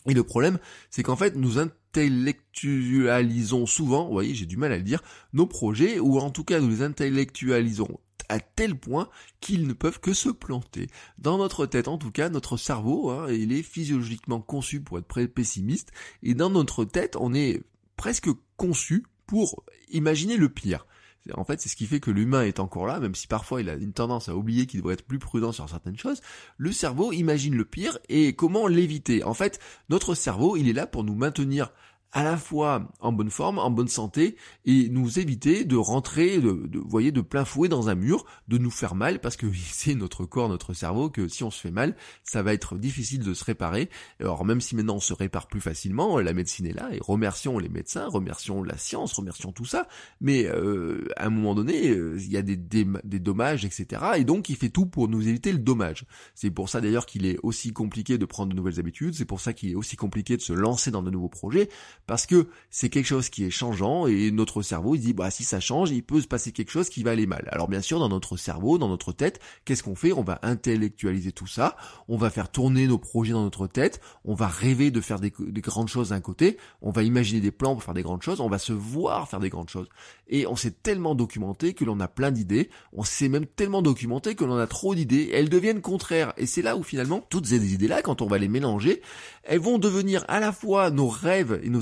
Et 0.07 0.13
le 0.13 0.23
problème, 0.23 0.59
c'est 0.89 1.03
qu'en 1.03 1.15
fait, 1.15 1.35
nous 1.35 1.59
intellectualisons 1.59 3.65
souvent, 3.65 4.07
vous 4.07 4.13
voyez, 4.13 4.33
j'ai 4.33 4.45
du 4.45 4.57
mal 4.57 4.71
à 4.71 4.77
le 4.77 4.83
dire, 4.83 5.03
nos 5.33 5.45
projets, 5.45 5.99
ou 5.99 6.19
en 6.19 6.31
tout 6.31 6.43
cas, 6.43 6.59
nous 6.59 6.69
les 6.69 6.81
intellectualisons 6.81 7.99
à 8.29 8.39
tel 8.39 8.75
point 8.79 9.09
qu'ils 9.41 9.67
ne 9.67 9.73
peuvent 9.73 9.99
que 9.99 10.13
se 10.13 10.29
planter. 10.29 10.87
Dans 11.17 11.37
notre 11.37 11.65
tête, 11.65 11.87
en 11.87 11.97
tout 11.97 12.11
cas, 12.11 12.29
notre 12.29 12.57
cerveau, 12.57 13.09
hein, 13.09 13.31
il 13.31 13.51
est 13.51 13.63
physiologiquement 13.63 14.39
conçu 14.39 14.79
pour 14.81 14.99
être 14.99 15.25
pessimiste, 15.25 15.91
et 16.23 16.35
dans 16.35 16.49
notre 16.49 16.85
tête, 16.85 17.15
on 17.19 17.33
est 17.33 17.63
presque 17.97 18.29
conçu 18.55 19.05
pour 19.27 19.63
imaginer 19.91 20.37
le 20.37 20.49
pire. 20.49 20.85
En 21.33 21.43
fait, 21.43 21.61
c'est 21.61 21.69
ce 21.69 21.75
qui 21.75 21.85
fait 21.85 21.99
que 21.99 22.11
l'humain 22.11 22.43
est 22.43 22.59
encore 22.59 22.87
là, 22.87 22.99
même 22.99 23.13
si 23.13 23.27
parfois 23.27 23.61
il 23.61 23.69
a 23.69 23.75
une 23.75 23.93
tendance 23.93 24.29
à 24.29 24.35
oublier 24.35 24.65
qu'il 24.65 24.79
devrait 24.79 24.93
être 24.93 25.05
plus 25.05 25.19
prudent 25.19 25.51
sur 25.51 25.69
certaines 25.69 25.97
choses. 25.97 26.21
Le 26.57 26.71
cerveau 26.71 27.11
imagine 27.11 27.55
le 27.55 27.65
pire 27.65 27.99
et 28.07 28.33
comment 28.33 28.67
l'éviter? 28.67 29.23
En 29.23 29.33
fait, 29.33 29.59
notre 29.89 30.15
cerveau, 30.15 30.55
il 30.57 30.69
est 30.69 30.73
là 30.73 30.87
pour 30.87 31.03
nous 31.03 31.15
maintenir 31.15 31.71
à 32.11 32.23
la 32.23 32.37
fois 32.37 32.91
en 32.99 33.11
bonne 33.11 33.29
forme, 33.29 33.59
en 33.59 33.69
bonne 33.69 33.87
santé, 33.87 34.35
et 34.65 34.89
nous 34.89 35.19
éviter 35.19 35.63
de 35.63 35.75
rentrer, 35.75 36.39
de, 36.39 36.67
de 36.67 36.79
voyez, 36.79 37.11
de 37.11 37.21
plein 37.21 37.45
fouet 37.45 37.69
dans 37.69 37.89
un 37.89 37.95
mur, 37.95 38.25
de 38.47 38.57
nous 38.57 38.71
faire 38.71 38.95
mal, 38.95 39.19
parce 39.19 39.37
que 39.37 39.45
c'est 39.71 39.95
notre 39.95 40.25
corps, 40.25 40.49
notre 40.49 40.73
cerveau, 40.73 41.09
que 41.09 41.27
si 41.27 41.43
on 41.43 41.51
se 41.51 41.61
fait 41.61 41.71
mal, 41.71 41.95
ça 42.23 42.41
va 42.41 42.53
être 42.53 42.77
difficile 42.77 43.23
de 43.23 43.33
se 43.33 43.43
réparer. 43.43 43.89
Alors 44.19 44.43
même 44.43 44.61
si 44.61 44.75
maintenant 44.75 44.95
on 44.95 44.99
se 44.99 45.13
répare 45.13 45.47
plus 45.47 45.61
facilement, 45.61 46.19
la 46.19 46.33
médecine 46.33 46.65
est 46.65 46.73
là, 46.73 46.89
et 46.91 46.99
remercions 46.99 47.59
les 47.59 47.69
médecins, 47.69 48.07
remercions 48.07 48.63
la 48.63 48.77
science, 48.77 49.13
remercions 49.13 49.51
tout 49.51 49.65
ça, 49.65 49.87
mais 50.19 50.45
euh, 50.45 51.07
à 51.15 51.27
un 51.27 51.29
moment 51.29 51.53
donné, 51.53 51.89
euh, 51.89 52.17
il 52.19 52.31
y 52.31 52.37
a 52.37 52.41
des, 52.41 52.55
des, 52.55 52.87
des 53.03 53.19
dommages, 53.19 53.65
etc. 53.65 54.01
Et 54.17 54.23
donc 54.23 54.49
il 54.49 54.55
fait 54.55 54.69
tout 54.69 54.85
pour 54.87 55.07
nous 55.07 55.27
éviter 55.27 55.51
le 55.51 55.59
dommage. 55.59 56.05
C'est 56.33 56.51
pour 56.51 56.69
ça 56.69 56.81
d'ailleurs 56.81 57.05
qu'il 57.05 57.25
est 57.25 57.37
aussi 57.43 57.71
compliqué 57.71 58.17
de 58.17 58.25
prendre 58.25 58.51
de 58.51 58.55
nouvelles 58.55 58.79
habitudes, 58.79 59.13
c'est 59.13 59.25
pour 59.25 59.41
ça 59.41 59.53
qu'il 59.53 59.71
est 59.71 59.75
aussi 59.75 59.95
compliqué 59.95 60.37
de 60.37 60.41
se 60.41 60.53
lancer 60.53 60.89
dans 60.91 61.03
de 61.03 61.11
nouveaux 61.11 61.29
projets, 61.29 61.69
parce 62.07 62.25
que 62.25 62.47
c'est 62.69 62.89
quelque 62.89 63.05
chose 63.05 63.29
qui 63.29 63.43
est 63.43 63.49
changeant 63.49 64.07
et 64.07 64.31
notre 64.31 64.61
cerveau 64.61 64.95
il 64.95 64.99
dit 64.99 65.13
bah 65.13 65.31
si 65.31 65.43
ça 65.43 65.59
change 65.59 65.91
il 65.91 66.03
peut 66.03 66.21
se 66.21 66.27
passer 66.27 66.51
quelque 66.51 66.71
chose 66.71 66.89
qui 66.89 67.03
va 67.03 67.11
aller 67.11 67.27
mal. 67.27 67.47
Alors 67.51 67.67
bien 67.67 67.81
sûr 67.81 67.99
dans 67.99 68.09
notre 68.09 68.37
cerveau, 68.37 68.77
dans 68.77 68.89
notre 68.89 69.11
tête, 69.11 69.39
qu'est-ce 69.65 69.83
qu'on 69.83 69.95
fait? 69.95 70.11
On 70.11 70.23
va 70.23 70.39
intellectualiser 70.41 71.31
tout 71.31 71.47
ça, 71.47 71.75
on 72.07 72.17
va 72.17 72.29
faire 72.29 72.49
tourner 72.49 72.87
nos 72.87 72.97
projets 72.97 73.33
dans 73.33 73.43
notre 73.43 73.67
tête, 73.67 74.01
on 74.25 74.33
va 74.33 74.47
rêver 74.47 74.91
de 74.91 75.01
faire 75.01 75.19
des, 75.19 75.31
grandes 75.31 75.87
choses 75.87 76.09
d'un 76.09 76.21
côté, 76.21 76.57
on 76.81 76.91
va 76.91 77.03
imaginer 77.03 77.41
des 77.41 77.51
plans 77.51 77.73
pour 77.73 77.83
faire 77.83 77.93
des 77.93 78.03
grandes 78.03 78.21
choses, 78.21 78.39
on 78.39 78.49
va 78.49 78.59
se 78.59 78.73
voir 78.73 79.29
faire 79.29 79.39
des 79.39 79.49
grandes 79.49 79.69
choses. 79.69 79.89
Et 80.27 80.45
on 80.47 80.55
s'est 80.55 80.71
tellement 80.71 81.15
documenté 81.15 81.73
que 81.73 81.85
l'on 81.85 81.99
a 81.99 82.07
plein 82.07 82.31
d'idées, 82.31 82.69
on 82.93 83.03
s'est 83.03 83.29
même 83.29 83.45
tellement 83.45 83.81
documenté 83.81 84.35
que 84.35 84.45
l'on 84.45 84.57
a 84.57 84.67
trop 84.67 84.95
d'idées, 84.95 85.31
elles 85.33 85.49
deviennent 85.49 85.81
contraires. 85.81 86.33
Et 86.37 86.45
c'est 86.45 86.61
là 86.61 86.77
où 86.77 86.83
finalement 86.83 87.25
toutes 87.29 87.47
ces 87.47 87.73
idées-là, 87.73 88.01
quand 88.01 88.21
on 88.21 88.27
va 88.27 88.37
les 88.37 88.47
mélanger, 88.47 89.01
elles 89.43 89.59
vont 89.59 89.79
devenir 89.79 90.25
à 90.27 90.39
la 90.39 90.51
fois 90.51 90.91
nos 90.91 91.07
rêves 91.07 91.59
et 91.63 91.69
nos 91.69 91.81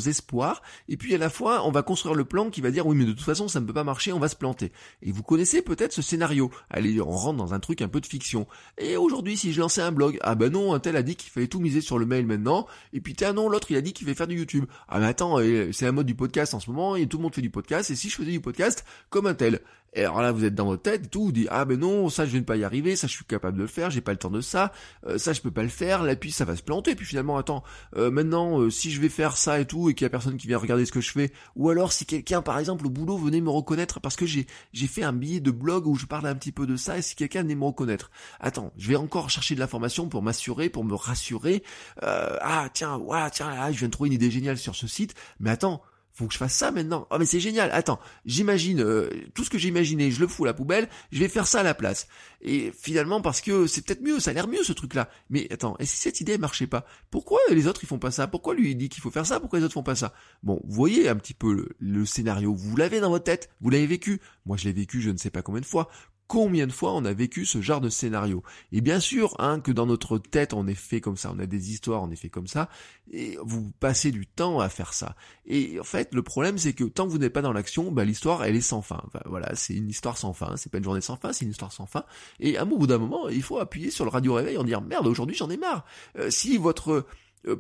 et 0.89 0.97
puis 0.97 1.15
à 1.15 1.17
la 1.17 1.29
fois 1.29 1.65
on 1.65 1.71
va 1.71 1.81
construire 1.81 2.15
le 2.15 2.25
plan 2.25 2.49
qui 2.49 2.61
va 2.61 2.71
dire 2.71 2.85
oui 2.85 2.95
mais 2.95 3.05
de 3.05 3.11
toute 3.11 3.23
façon 3.23 3.47
ça 3.47 3.59
ne 3.59 3.65
peut 3.65 3.73
pas 3.73 3.83
marcher, 3.83 4.13
on 4.13 4.19
va 4.19 4.27
se 4.27 4.35
planter. 4.35 4.71
Et 5.01 5.11
vous 5.11 5.23
connaissez 5.23 5.61
peut-être 5.61 5.93
ce 5.93 6.01
scénario. 6.01 6.51
Allez, 6.69 7.01
on 7.01 7.11
rentre 7.11 7.37
dans 7.37 7.53
un 7.53 7.59
truc 7.59 7.81
un 7.81 7.87
peu 7.87 8.01
de 8.01 8.05
fiction. 8.05 8.47
Et 8.77 8.97
aujourd'hui 8.97 9.37
si 9.37 9.53
je 9.53 9.59
lançais 9.59 9.81
un 9.81 9.91
blog, 9.91 10.17
ah 10.21 10.35
ben 10.35 10.51
non, 10.51 10.73
un 10.73 10.79
tel 10.79 10.95
a 10.95 11.03
dit 11.03 11.15
qu'il 11.15 11.31
fallait 11.31 11.47
tout 11.47 11.59
miser 11.59 11.81
sur 11.81 11.99
le 11.99 12.05
mail 12.05 12.25
maintenant, 12.25 12.67
et 12.93 13.01
puis 13.01 13.15
tiens 13.15 13.33
non, 13.33 13.49
l'autre 13.49 13.71
il 13.71 13.77
a 13.77 13.81
dit 13.81 13.93
qu'il 13.93 14.05
fallait 14.05 14.15
faire 14.15 14.27
du 14.27 14.37
YouTube. 14.37 14.65
Ah 14.87 14.99
mais 14.99 15.07
attends, 15.07 15.37
c'est 15.71 15.85
la 15.85 15.91
mode 15.91 16.05
du 16.05 16.15
podcast 16.15 16.53
en 16.53 16.59
ce 16.59 16.69
moment, 16.69 16.95
et 16.95 17.07
tout 17.07 17.17
le 17.17 17.23
monde 17.23 17.35
fait 17.35 17.41
du 17.41 17.49
podcast, 17.49 17.89
et 17.89 17.95
si 17.95 18.09
je 18.09 18.15
faisais 18.15 18.31
du 18.31 18.41
podcast 18.41 18.85
comme 19.09 19.27
un 19.27 19.33
tel, 19.33 19.61
et 19.93 20.01
alors 20.01 20.21
là, 20.21 20.31
vous 20.31 20.45
êtes 20.45 20.53
dans 20.53 20.65
votre 20.65 20.83
tête 20.83 21.05
et 21.05 21.07
tout, 21.07 21.25
vous 21.25 21.31
dites, 21.31 21.47
ah 21.49 21.65
ben 21.65 21.79
non, 21.79 22.09
ça 22.09 22.25
je 22.25 22.31
vais 22.31 22.41
pas 22.41 22.57
y 22.57 22.63
arriver, 22.63 22.95
ça 22.95 23.07
je 23.07 23.13
suis 23.13 23.25
capable 23.25 23.57
de 23.57 23.63
le 23.63 23.67
faire, 23.67 23.89
j'ai 23.89 24.01
pas 24.01 24.11
le 24.11 24.17
temps 24.17 24.29
de 24.29 24.41
ça, 24.41 24.71
euh, 25.07 25.17
ça 25.17 25.33
je 25.33 25.41
peux 25.41 25.51
pas 25.51 25.63
le 25.63 25.69
faire, 25.69 26.03
là 26.03 26.15
puis 26.15 26.31
ça 26.31 26.45
va 26.45 26.55
se 26.55 26.61
planter, 26.61 26.93
puis 26.93 27.05
finalement, 27.05 27.37
attends, 27.37 27.63
euh, 27.95 28.11
maintenant, 28.11 28.59
euh, 28.59 28.69
si 28.69 28.91
je 28.91 29.01
vais 29.01 29.09
faire 29.09 29.37
ça 29.37 29.59
et 29.59 29.65
tout, 29.65 29.89
et 29.89 29.93
qu'il 29.97 30.05
y 30.05 30.07
a 30.07 30.09
personne 30.09 30.37
qui 30.37 30.47
vient 30.47 30.57
regarder 30.57 30.85
ce 30.85 30.91
que 30.91 31.01
je 31.01 31.11
fais, 31.11 31.31
ou 31.55 31.69
alors 31.69 31.91
si 31.91 32.05
quelqu'un, 32.05 32.41
par 32.41 32.57
exemple, 32.59 32.85
au 32.85 32.89
boulot 32.89 33.17
venait 33.17 33.41
me 33.41 33.49
reconnaître 33.49 33.99
parce 33.99 34.15
que 34.15 34.25
j'ai, 34.25 34.47
j'ai 34.71 34.87
fait 34.87 35.03
un 35.03 35.13
billet 35.13 35.41
de 35.41 35.51
blog 35.51 35.87
où 35.87 35.95
je 35.95 36.05
parle 36.05 36.27
un 36.27 36.35
petit 36.35 36.51
peu 36.51 36.65
de 36.65 36.77
ça, 36.77 36.97
et 36.97 37.01
si 37.01 37.15
quelqu'un 37.15 37.41
venait 37.41 37.55
me 37.55 37.65
reconnaître, 37.65 38.11
attends, 38.39 38.71
je 38.77 38.87
vais 38.87 38.95
encore 38.95 39.29
chercher 39.29 39.55
de 39.55 39.59
l'information 39.59 40.07
pour 40.07 40.21
m'assurer, 40.21 40.69
pour 40.69 40.85
me 40.85 40.95
rassurer, 40.95 41.63
ah 42.01 42.69
tiens, 42.73 42.97
ouais, 42.97 43.29
tiens, 43.31 43.71
je 43.71 43.79
viens 43.79 43.87
de 43.87 43.91
trouver 43.91 44.07
une 44.07 44.13
idée 44.13 44.31
géniale 44.31 44.57
sur 44.57 44.75
ce 44.75 44.87
site, 44.87 45.15
mais 45.39 45.49
attends, 45.49 45.81
faut 46.17 46.25
que 46.25 46.33
je 46.33 46.39
fasse 46.39 46.55
ça 46.55 46.71
maintenant. 46.71 47.07
Oh 47.11 47.17
mais 47.19 47.25
c'est 47.25 47.39
génial. 47.39 47.69
Attends, 47.71 47.99
j'imagine 48.25 48.81
euh, 48.81 49.09
tout 49.35 49.43
ce 49.43 49.51
que 49.51 49.59
j'ai 49.59 49.67
imaginé, 49.67 50.09
je 50.09 50.19
le 50.19 50.27
fous 50.27 50.45
à 50.45 50.47
la 50.47 50.53
poubelle, 50.53 50.89
je 51.11 51.19
vais 51.19 51.27
faire 51.27 51.45
ça 51.45 51.59
à 51.59 51.63
la 51.63 51.75
place. 51.75 52.07
Et 52.41 52.71
finalement 52.71 53.21
parce 53.21 53.39
que 53.39 53.67
c'est 53.67 53.85
peut-être 53.85 54.01
mieux, 54.01 54.19
ça 54.19 54.31
a 54.31 54.33
l'air 54.33 54.47
mieux 54.47 54.63
ce 54.63 54.73
truc-là. 54.73 55.09
Mais 55.29 55.47
attends, 55.53 55.75
et 55.79 55.85
si 55.85 55.97
cette 55.97 56.19
idée 56.19 56.33
ne 56.33 56.41
marchait 56.41 56.65
pas 56.65 56.85
Pourquoi 57.11 57.39
les 57.51 57.67
autres 57.67 57.83
ils 57.83 57.87
font 57.87 57.99
pas 57.99 58.09
ça? 58.11 58.27
Pourquoi 58.27 58.55
lui 58.55 58.71
il 58.71 58.75
dit 58.75 58.89
qu'il 58.89 59.03
faut 59.03 59.11
faire 59.11 59.27
ça? 59.27 59.39
Pourquoi 59.39 59.59
les 59.59 59.65
autres 59.65 59.75
font 59.75 59.83
pas 59.83 59.95
ça? 59.95 60.13
Bon, 60.41 60.59
vous 60.63 60.75
voyez 60.75 61.07
un 61.07 61.15
petit 61.15 61.35
peu 61.35 61.69
le 61.77 62.05
scénario, 62.05 62.55
vous 62.55 62.75
l'avez 62.75 62.99
dans 62.99 63.09
votre 63.09 63.25
tête, 63.25 63.49
vous 63.61 63.69
l'avez 63.69 63.87
vécu. 63.87 64.19
Moi 64.45 64.57
je 64.57 64.65
l'ai 64.65 64.73
vécu 64.73 65.01
je 65.01 65.11
ne 65.11 65.17
sais 65.17 65.29
pas 65.29 65.43
combien 65.43 65.61
de 65.61 65.65
fois. 65.67 65.87
Combien 66.27 66.67
de 66.67 66.73
fois 66.73 66.93
on 66.93 67.05
a 67.05 67.13
vécu 67.13 67.45
ce 67.45 67.61
genre 67.61 67.79
de 67.79 67.89
scénario 67.89 68.43
Et 68.71 68.81
bien 68.81 68.99
sûr, 68.99 69.33
hein, 69.39 69.61
que 69.61 69.71
dans 69.71 69.85
notre 69.85 70.17
tête 70.17 70.53
on 70.53 70.67
est 70.67 70.75
fait 70.75 70.99
comme 70.99 71.15
ça, 71.15 71.31
on 71.33 71.39
a 71.39 71.45
des 71.45 71.71
histoires, 71.71 72.03
on 72.03 72.11
est 72.11 72.17
fait 72.17 72.29
comme 72.29 72.47
ça, 72.47 72.69
et 73.11 73.37
vous 73.43 73.71
passez 73.79 74.11
du 74.11 74.27
temps 74.27 74.59
à 74.59 74.67
faire 74.67 74.93
ça. 74.93 75.15
Et 75.45 75.79
en 75.79 75.83
fait, 75.83 76.13
le 76.13 76.23
problème 76.23 76.57
c'est 76.57 76.73
que 76.73 76.83
tant 76.83 77.05
que 77.05 77.11
vous 77.11 77.17
n'êtes 77.17 77.33
pas 77.33 77.41
dans 77.41 77.53
l'action, 77.53 77.91
bah, 77.91 78.03
l'histoire 78.03 78.43
elle 78.43 78.55
est 78.55 78.61
sans 78.61 78.81
fin. 78.81 79.01
voilà, 79.25 79.55
c'est 79.55 79.73
une 79.73 79.89
histoire 79.89 80.17
sans 80.17 80.33
fin, 80.33 80.57
c'est 80.57 80.71
pas 80.71 80.79
une 80.79 80.83
journée 80.83 81.01
sans 81.01 81.15
fin, 81.15 81.31
c'est 81.31 81.45
une 81.45 81.51
histoire 81.51 81.71
sans 81.71 81.85
fin. 81.85 82.03
Et 82.39 82.57
à 82.57 82.63
un 82.63 82.65
bout 82.65 82.87
d'un 82.87 82.97
moment, 82.97 83.29
il 83.29 83.41
faut 83.41 83.59
appuyer 83.59 83.89
sur 83.89 84.03
le 84.03 84.11
radio 84.11 84.33
réveil 84.33 84.57
en 84.57 84.63
dire 84.63 84.81
merde, 84.81 85.07
aujourd'hui 85.07 85.35
j'en 85.35 85.49
ai 85.49 85.57
marre. 85.57 85.85
Euh, 86.17 86.29
si 86.29 86.57
votre 86.57 87.05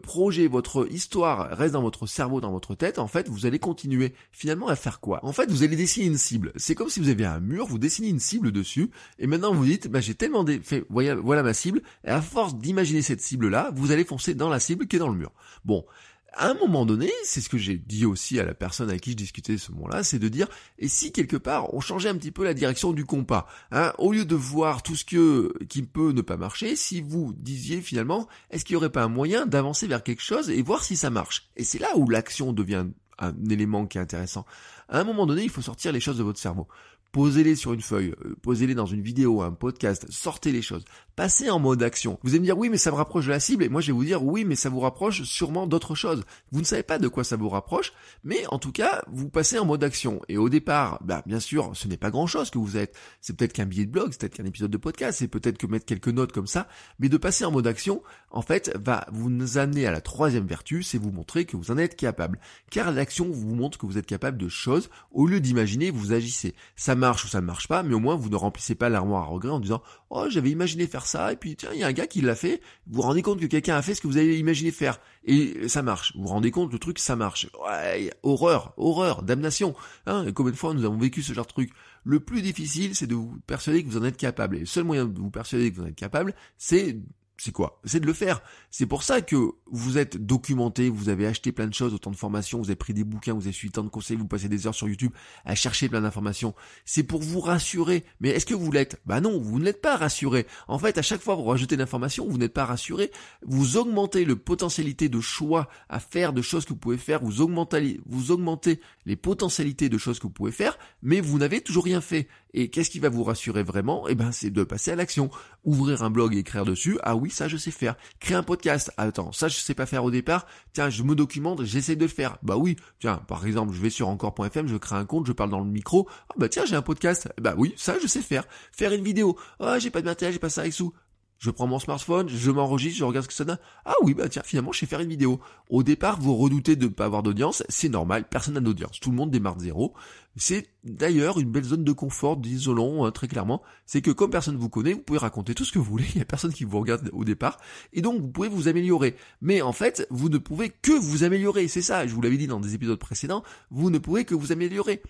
projet, 0.01 0.47
votre 0.47 0.87
histoire 0.91 1.49
reste 1.57 1.73
dans 1.73 1.81
votre 1.81 2.07
cerveau, 2.07 2.41
dans 2.41 2.51
votre 2.51 2.75
tête, 2.75 2.99
en 2.99 3.07
fait, 3.07 3.29
vous 3.29 3.45
allez 3.45 3.59
continuer 3.59 4.13
finalement 4.31 4.67
à 4.67 4.75
faire 4.75 4.99
quoi? 4.99 5.19
En 5.23 5.31
fait, 5.31 5.49
vous 5.49 5.63
allez 5.63 5.75
dessiner 5.75 6.07
une 6.07 6.17
cible. 6.17 6.51
C'est 6.55 6.75
comme 6.75 6.89
si 6.89 6.99
vous 6.99 7.09
aviez 7.09 7.25
un 7.25 7.39
mur, 7.39 7.67
vous 7.67 7.77
dessinez 7.77 8.09
une 8.09 8.19
cible 8.19 8.51
dessus, 8.51 8.89
et 9.19 9.27
maintenant 9.27 9.53
vous 9.53 9.65
dites, 9.65 9.87
bah, 9.87 10.01
j'ai 10.01 10.15
tellement 10.15 10.45
fait, 10.61 10.85
voilà, 10.89 11.15
voilà 11.15 11.43
ma 11.43 11.53
cible, 11.53 11.81
et 12.03 12.09
à 12.09 12.21
force 12.21 12.55
d'imaginer 12.55 13.01
cette 13.01 13.21
cible-là, 13.21 13.71
vous 13.75 13.91
allez 13.91 14.03
foncer 14.03 14.33
dans 14.33 14.49
la 14.49 14.59
cible 14.59 14.87
qui 14.87 14.97
est 14.97 14.99
dans 14.99 15.09
le 15.09 15.17
mur. 15.17 15.31
Bon, 15.63 15.85
à 16.33 16.49
un 16.49 16.53
moment 16.53 16.85
donné, 16.85 17.11
c'est 17.23 17.41
ce 17.41 17.49
que 17.49 17.57
j'ai 17.57 17.77
dit 17.77 18.05
aussi 18.05 18.39
à 18.39 18.45
la 18.45 18.53
personne 18.53 18.89
avec 18.89 19.01
qui 19.01 19.11
je 19.11 19.15
discutais 19.15 19.57
ce 19.57 19.71
moment-là, 19.71 20.03
c'est 20.03 20.19
de 20.19 20.27
dire, 20.27 20.47
et 20.77 20.87
si 20.87 21.11
quelque 21.11 21.37
part 21.37 21.73
on 21.73 21.79
changeait 21.79 22.09
un 22.09 22.15
petit 22.15 22.31
peu 22.31 22.43
la 22.43 22.53
direction 22.53 22.93
du 22.93 23.05
compas, 23.05 23.47
hein, 23.71 23.93
au 23.97 24.11
lieu 24.11 24.25
de 24.25 24.35
voir 24.35 24.83
tout 24.83 24.95
ce 24.95 25.05
que, 25.05 25.53
qui 25.65 25.83
peut 25.83 26.11
ne 26.11 26.21
pas 26.21 26.37
marcher, 26.37 26.75
si 26.75 27.01
vous 27.01 27.33
disiez 27.37 27.81
finalement, 27.81 28.27
est-ce 28.51 28.65
qu'il 28.65 28.75
n'y 28.75 28.77
aurait 28.77 28.91
pas 28.91 29.03
un 29.03 29.09
moyen 29.09 29.45
d'avancer 29.45 29.87
vers 29.87 30.03
quelque 30.03 30.21
chose 30.21 30.49
et 30.49 30.61
voir 30.61 30.83
si 30.83 30.95
ça 30.95 31.09
marche? 31.09 31.49
Et 31.55 31.63
c'est 31.63 31.79
là 31.79 31.89
où 31.95 32.09
l'action 32.09 32.53
devient 32.53 32.85
un 33.19 33.33
élément 33.49 33.87
qui 33.87 33.97
est 33.97 34.01
intéressant. 34.01 34.45
À 34.89 34.99
un 34.99 35.03
moment 35.03 35.25
donné, 35.25 35.43
il 35.43 35.49
faut 35.49 35.61
sortir 35.61 35.91
les 35.91 35.99
choses 35.99 36.17
de 36.17 36.23
votre 36.23 36.39
cerveau. 36.39 36.67
Posez-les 37.11 37.55
sur 37.55 37.73
une 37.73 37.81
feuille, 37.81 38.13
euh, 38.25 38.35
posez-les 38.41 38.75
dans 38.75 38.85
une 38.85 39.01
vidéo, 39.01 39.41
un 39.41 39.51
podcast, 39.51 40.05
sortez 40.09 40.51
les 40.51 40.61
choses. 40.61 40.85
Passez 41.15 41.49
en 41.49 41.59
mode 41.59 41.81
action. 41.81 42.19
Vous 42.23 42.31
allez 42.31 42.39
me 42.39 42.45
dire 42.45 42.57
oui 42.57 42.69
mais 42.69 42.77
ça 42.77 42.91
me 42.91 42.95
rapproche 42.95 43.25
de 43.25 43.31
la 43.31 43.39
cible 43.39 43.63
et 43.63 43.69
moi 43.69 43.81
je 43.81 43.87
vais 43.87 43.93
vous 43.93 44.05
dire 44.05 44.23
oui 44.23 44.45
mais 44.45 44.55
ça 44.55 44.69
vous 44.69 44.79
rapproche 44.79 45.23
sûrement 45.23 45.67
d'autres 45.67 45.95
choses. 45.95 46.23
Vous 46.51 46.59
ne 46.59 46.65
savez 46.65 46.83
pas 46.83 46.99
de 46.99 47.07
quoi 47.07 47.23
ça 47.23 47.37
vous 47.37 47.49
rapproche, 47.49 47.93
mais 48.23 48.45
en 48.47 48.59
tout 48.59 48.71
cas 48.71 49.03
vous 49.11 49.29
passez 49.29 49.57
en 49.57 49.65
mode 49.65 49.83
action. 49.83 50.21
Et 50.29 50.37
au 50.37 50.49
départ, 50.49 50.99
bah, 51.03 51.23
bien 51.25 51.39
sûr 51.39 51.71
ce 51.73 51.87
n'est 51.87 51.97
pas 51.97 52.11
grand 52.11 52.27
chose 52.27 52.49
que 52.49 52.59
vous 52.59 52.77
êtes. 52.77 52.95
C'est 53.21 53.35
peut-être 53.35 53.53
qu'un 53.53 53.65
billet 53.65 53.85
de 53.85 53.91
blog, 53.91 54.09
c'est 54.11 54.19
peut-être 54.19 54.35
qu'un 54.35 54.45
épisode 54.45 54.71
de 54.71 54.77
podcast, 54.77 55.19
c'est 55.19 55.27
peut-être 55.27 55.57
que 55.57 55.67
mettre 55.67 55.85
quelques 55.85 56.09
notes 56.09 56.31
comme 56.31 56.47
ça, 56.47 56.67
mais 56.99 57.09
de 57.09 57.17
passer 57.17 57.45
en 57.45 57.51
mode 57.51 57.67
action, 57.67 58.01
en 58.29 58.41
fait, 58.41 58.71
va 58.83 59.07
vous 59.11 59.57
amener 59.57 59.85
à 59.85 59.91
la 59.91 60.01
troisième 60.01 60.45
vertu, 60.45 60.83
c'est 60.83 60.97
vous 60.97 61.11
montrer 61.11 61.45
que 61.45 61.57
vous 61.57 61.71
en 61.71 61.77
êtes 61.77 61.95
capable. 61.95 62.39
Car 62.69 62.91
l'action 62.91 63.29
vous 63.29 63.55
montre 63.55 63.77
que 63.77 63.85
vous 63.85 63.97
êtes 63.97 64.05
capable 64.05 64.37
de 64.37 64.49
choses, 64.49 64.89
au 65.11 65.25
lieu 65.25 65.39
d'imaginer, 65.39 65.91
vous 65.91 66.13
agissez. 66.13 66.53
Marche 66.97 67.25
ou 67.25 67.27
ça 67.27 67.41
ne 67.41 67.45
marche 67.45 67.67
pas, 67.67 67.83
mais 67.83 67.93
au 67.93 67.99
moins 67.99 68.15
vous 68.15 68.29
ne 68.29 68.35
remplissez 68.35 68.75
pas 68.75 68.89
l'armoire 68.89 69.23
à 69.23 69.25
regret 69.27 69.49
en 69.49 69.59
disant 69.59 69.81
oh 70.09 70.25
j'avais 70.29 70.49
imaginé 70.49 70.87
faire 70.87 71.05
ça 71.05 71.31
et 71.31 71.35
puis 71.35 71.55
tiens 71.55 71.69
il 71.73 71.79
y 71.79 71.83
a 71.83 71.87
un 71.87 71.93
gars 71.93 72.07
qui 72.07 72.21
l'a 72.21 72.35
fait. 72.35 72.61
Vous 72.87 72.95
vous 72.95 73.01
rendez 73.01 73.21
compte 73.21 73.39
que 73.39 73.45
quelqu'un 73.45 73.75
a 73.75 73.81
fait 73.81 73.95
ce 73.95 74.01
que 74.01 74.07
vous 74.07 74.17
avez 74.17 74.37
imaginé 74.37 74.71
faire 74.71 74.99
et 75.23 75.67
ça 75.67 75.81
marche. 75.81 76.13
Vous 76.15 76.23
vous 76.23 76.29
rendez 76.29 76.51
compte 76.51 76.71
le 76.71 76.79
truc 76.79 76.99
ça 76.99 77.15
marche. 77.15 77.47
Ouais, 77.65 78.11
horreur, 78.23 78.73
horreur, 78.77 79.23
damnation. 79.23 79.75
Hein, 80.05 80.31
combien 80.33 80.51
de 80.51 80.57
fois 80.57 80.73
nous 80.73 80.85
avons 80.85 80.97
vécu 80.97 81.21
ce 81.21 81.33
genre 81.33 81.45
de 81.45 81.51
truc 81.51 81.71
Le 82.03 82.19
plus 82.19 82.41
difficile 82.41 82.95
c'est 82.95 83.07
de 83.07 83.15
vous 83.15 83.37
persuader 83.47 83.83
que 83.83 83.89
vous 83.89 83.97
en 83.97 84.03
êtes 84.03 84.17
capable. 84.17 84.57
Et 84.57 84.61
le 84.61 84.65
seul 84.65 84.83
moyen 84.83 85.05
de 85.05 85.19
vous 85.19 85.31
persuader 85.31 85.71
que 85.71 85.77
vous 85.77 85.83
en 85.83 85.87
êtes 85.87 85.95
capable, 85.95 86.33
c'est 86.57 86.97
c'est 87.37 87.51
quoi? 87.51 87.79
C'est 87.85 87.99
de 87.99 88.05
le 88.05 88.13
faire. 88.13 88.41
C'est 88.71 88.87
pour 88.87 89.03
ça 89.03 89.21
que 89.21 89.35
vous 89.71 89.97
êtes 89.97 90.17
documenté, 90.17 90.89
vous 90.89 91.09
avez 91.09 91.27
acheté 91.27 91.51
plein 91.51 91.67
de 91.67 91.73
choses, 91.73 91.93
autant 91.93 92.11
de 92.11 92.15
formations, 92.15 92.57
vous 92.57 92.69
avez 92.69 92.75
pris 92.75 92.93
des 92.93 93.03
bouquins, 93.03 93.33
vous 93.33 93.43
avez 93.43 93.51
suivi 93.51 93.71
tant 93.71 93.83
de 93.83 93.89
conseils, 93.89 94.17
vous 94.17 94.27
passez 94.27 94.49
des 94.49 94.65
heures 94.65 94.75
sur 94.75 94.87
YouTube 94.87 95.11
à 95.45 95.53
chercher 95.53 95.87
plein 95.87 96.01
d'informations. 96.01 96.55
C'est 96.85 97.03
pour 97.03 97.21
vous 97.21 97.39
rassurer. 97.39 98.05
Mais 98.19 98.29
est-ce 98.29 98.45
que 98.45 98.55
vous 98.55 98.71
l'êtes? 98.71 98.99
Bah 99.05 99.21
non, 99.21 99.39
vous 99.39 99.59
ne 99.59 99.65
l'êtes 99.65 99.81
pas 99.81 99.97
rassuré. 99.97 100.47
En 100.67 100.79
fait, 100.79 100.97
à 100.97 101.01
chaque 101.01 101.21
fois 101.21 101.35
que 101.35 101.41
vous 101.41 101.47
rajoutez 101.47 101.77
d'informations, 101.77 102.27
vous 102.27 102.37
n'êtes 102.37 102.53
pas 102.53 102.65
rassuré. 102.65 103.11
Vous 103.45 103.77
augmentez 103.77 104.25
le 104.25 104.35
potentialité 104.35 105.07
de 105.07 105.21
choix 105.21 105.69
à 105.89 105.99
faire, 105.99 106.33
de 106.33 106.41
choses 106.41 106.65
que 106.65 106.69
vous 106.69 106.79
pouvez 106.79 106.97
faire, 106.97 107.21
vous 107.23 107.41
augmentez, 107.41 108.01
vous 108.05 108.31
augmentez 108.31 108.79
les 109.05 109.15
potentialités 109.15 109.89
de 109.89 109.97
choses 109.97 110.17
que 110.17 110.23
vous 110.23 110.33
pouvez 110.33 110.51
faire, 110.51 110.77
mais 111.01 111.21
vous 111.21 111.37
n'avez 111.37 111.61
toujours 111.61 111.85
rien 111.85 112.01
fait. 112.01 112.27
Et 112.53 112.69
qu'est-ce 112.69 112.89
qui 112.89 112.99
va 112.99 113.09
vous 113.09 113.23
rassurer 113.23 113.61
vraiment? 113.61 114.07
Eh 114.07 114.15
ben, 114.15 114.31
c'est 114.31 114.49
de 114.49 114.63
passer 114.63 114.91
à 114.91 114.95
l'action. 114.95 115.29
Ouvrir 115.63 116.01
un 116.01 116.09
blog 116.09 116.33
et 116.33 116.39
écrire 116.39 116.65
dessus. 116.65 116.97
Ah 117.03 117.15
oui, 117.15 117.26
ça 117.33 117.47
je 117.47 117.57
sais 117.57 117.71
faire. 117.71 117.95
Créer 118.19 118.35
un 118.35 118.43
podcast. 118.43 118.91
Attends, 118.97 119.31
ça 119.31 119.47
je 119.47 119.57
sais 119.57 119.73
pas 119.73 119.85
faire 119.85 120.03
au 120.03 120.11
départ. 120.11 120.45
Tiens, 120.73 120.89
je 120.89 121.03
me 121.03 121.15
documente, 121.15 121.63
j'essaie 121.63 121.95
de 121.95 122.03
le 122.03 122.07
faire. 122.07 122.37
Bah 122.43 122.57
oui. 122.57 122.75
Tiens, 122.99 123.17
par 123.27 123.45
exemple, 123.45 123.73
je 123.73 123.81
vais 123.81 123.89
sur 123.89 124.09
encore.fm, 124.09 124.67
je 124.67 124.77
crée 124.77 124.95
un 124.95 125.05
compte, 125.05 125.27
je 125.27 125.33
parle 125.33 125.49
dans 125.49 125.59
le 125.59 125.69
micro. 125.69 126.07
Ah 126.29 126.33
bah 126.37 126.49
tiens, 126.49 126.65
j'ai 126.65 126.75
un 126.75 126.81
podcast. 126.81 127.29
Bah 127.41 127.55
oui, 127.57 127.73
ça 127.77 127.95
je 128.01 128.07
sais 128.07 128.21
faire. 128.21 128.45
Faire 128.71 128.93
une 128.93 129.03
vidéo. 129.03 129.37
Ah, 129.59 129.79
j'ai 129.79 129.89
pas 129.89 130.01
de 130.01 130.05
matériel, 130.05 130.33
j'ai 130.33 130.39
pas 130.39 130.49
ça 130.49 130.61
avec 130.61 130.73
sous. 130.73 130.93
Je 131.39 131.51
prends 131.51 131.67
mon 131.67 131.77
smartphone, 131.77 132.27
je 132.29 132.49
m'enregistre, 132.49 132.97
je 132.97 133.03
regarde 133.03 133.23
ce 133.23 133.27
que 133.27 133.33
ça 133.33 133.45
donne. 133.45 133.59
Ah 133.85 133.93
oui, 134.01 134.15
bah 134.15 134.27
tiens, 134.27 134.41
finalement, 134.43 134.71
je 134.71 134.79
sais 134.79 134.85
faire 134.87 135.01
une 135.01 135.09
vidéo. 135.09 135.39
Au 135.69 135.83
départ, 135.83 136.19
vous 136.19 136.35
redoutez 136.35 136.75
de 136.75 136.87
pas 136.87 137.05
avoir 137.05 137.21
d'audience, 137.21 137.63
c'est 137.69 137.89
normal, 137.89 138.27
personne 138.27 138.55
n'a 138.55 138.59
d'audience. 138.59 138.99
Tout 138.99 139.11
le 139.11 139.17
monde 139.17 139.29
démarre 139.29 139.55
de 139.55 139.61
zéro. 139.61 139.93
C'est 140.39 140.67
d'ailleurs 140.83 141.39
une 141.39 141.51
belle 141.51 141.63
zone 141.63 141.83
de 141.83 141.91
confort, 141.91 142.37
d'isolant, 142.37 143.05
hein, 143.05 143.11
très 143.11 143.27
clairement. 143.27 143.63
C'est 143.87 144.03
que 144.03 144.11
comme 144.11 144.29
personne 144.29 144.55
vous 144.55 144.69
connaît, 144.69 144.93
vous 144.93 145.01
pouvez 145.01 145.19
raconter 145.19 145.55
tout 145.55 145.65
ce 145.65 145.71
que 145.71 145.79
vous 145.79 145.85
voulez, 145.85 146.05
il 146.15 146.19
y 146.19 146.21
a 146.21 146.25
personne 146.25 146.53
qui 146.53 146.63
vous 146.63 146.79
regarde 146.79 147.09
au 147.11 147.25
départ, 147.25 147.59
et 147.91 148.01
donc 148.01 148.21
vous 148.21 148.27
pouvez 148.27 148.47
vous 148.47 148.67
améliorer. 148.67 149.15
Mais 149.41 149.61
en 149.61 149.73
fait, 149.73 150.07
vous 150.11 150.29
ne 150.29 150.37
pouvez 150.37 150.69
que 150.69 150.91
vous 150.91 151.23
améliorer, 151.23 151.67
c'est 151.67 151.81
ça, 151.81 152.05
je 152.05 152.13
vous 152.13 152.21
l'avais 152.21 152.37
dit 152.37 152.47
dans 152.47 152.59
des 152.59 152.75
épisodes 152.75 152.99
précédents, 152.99 153.43
vous 153.71 153.89
ne 153.89 153.97
pouvez 153.97 154.25
que 154.25 154.35
vous 154.35 154.51
améliorer. 154.51 155.01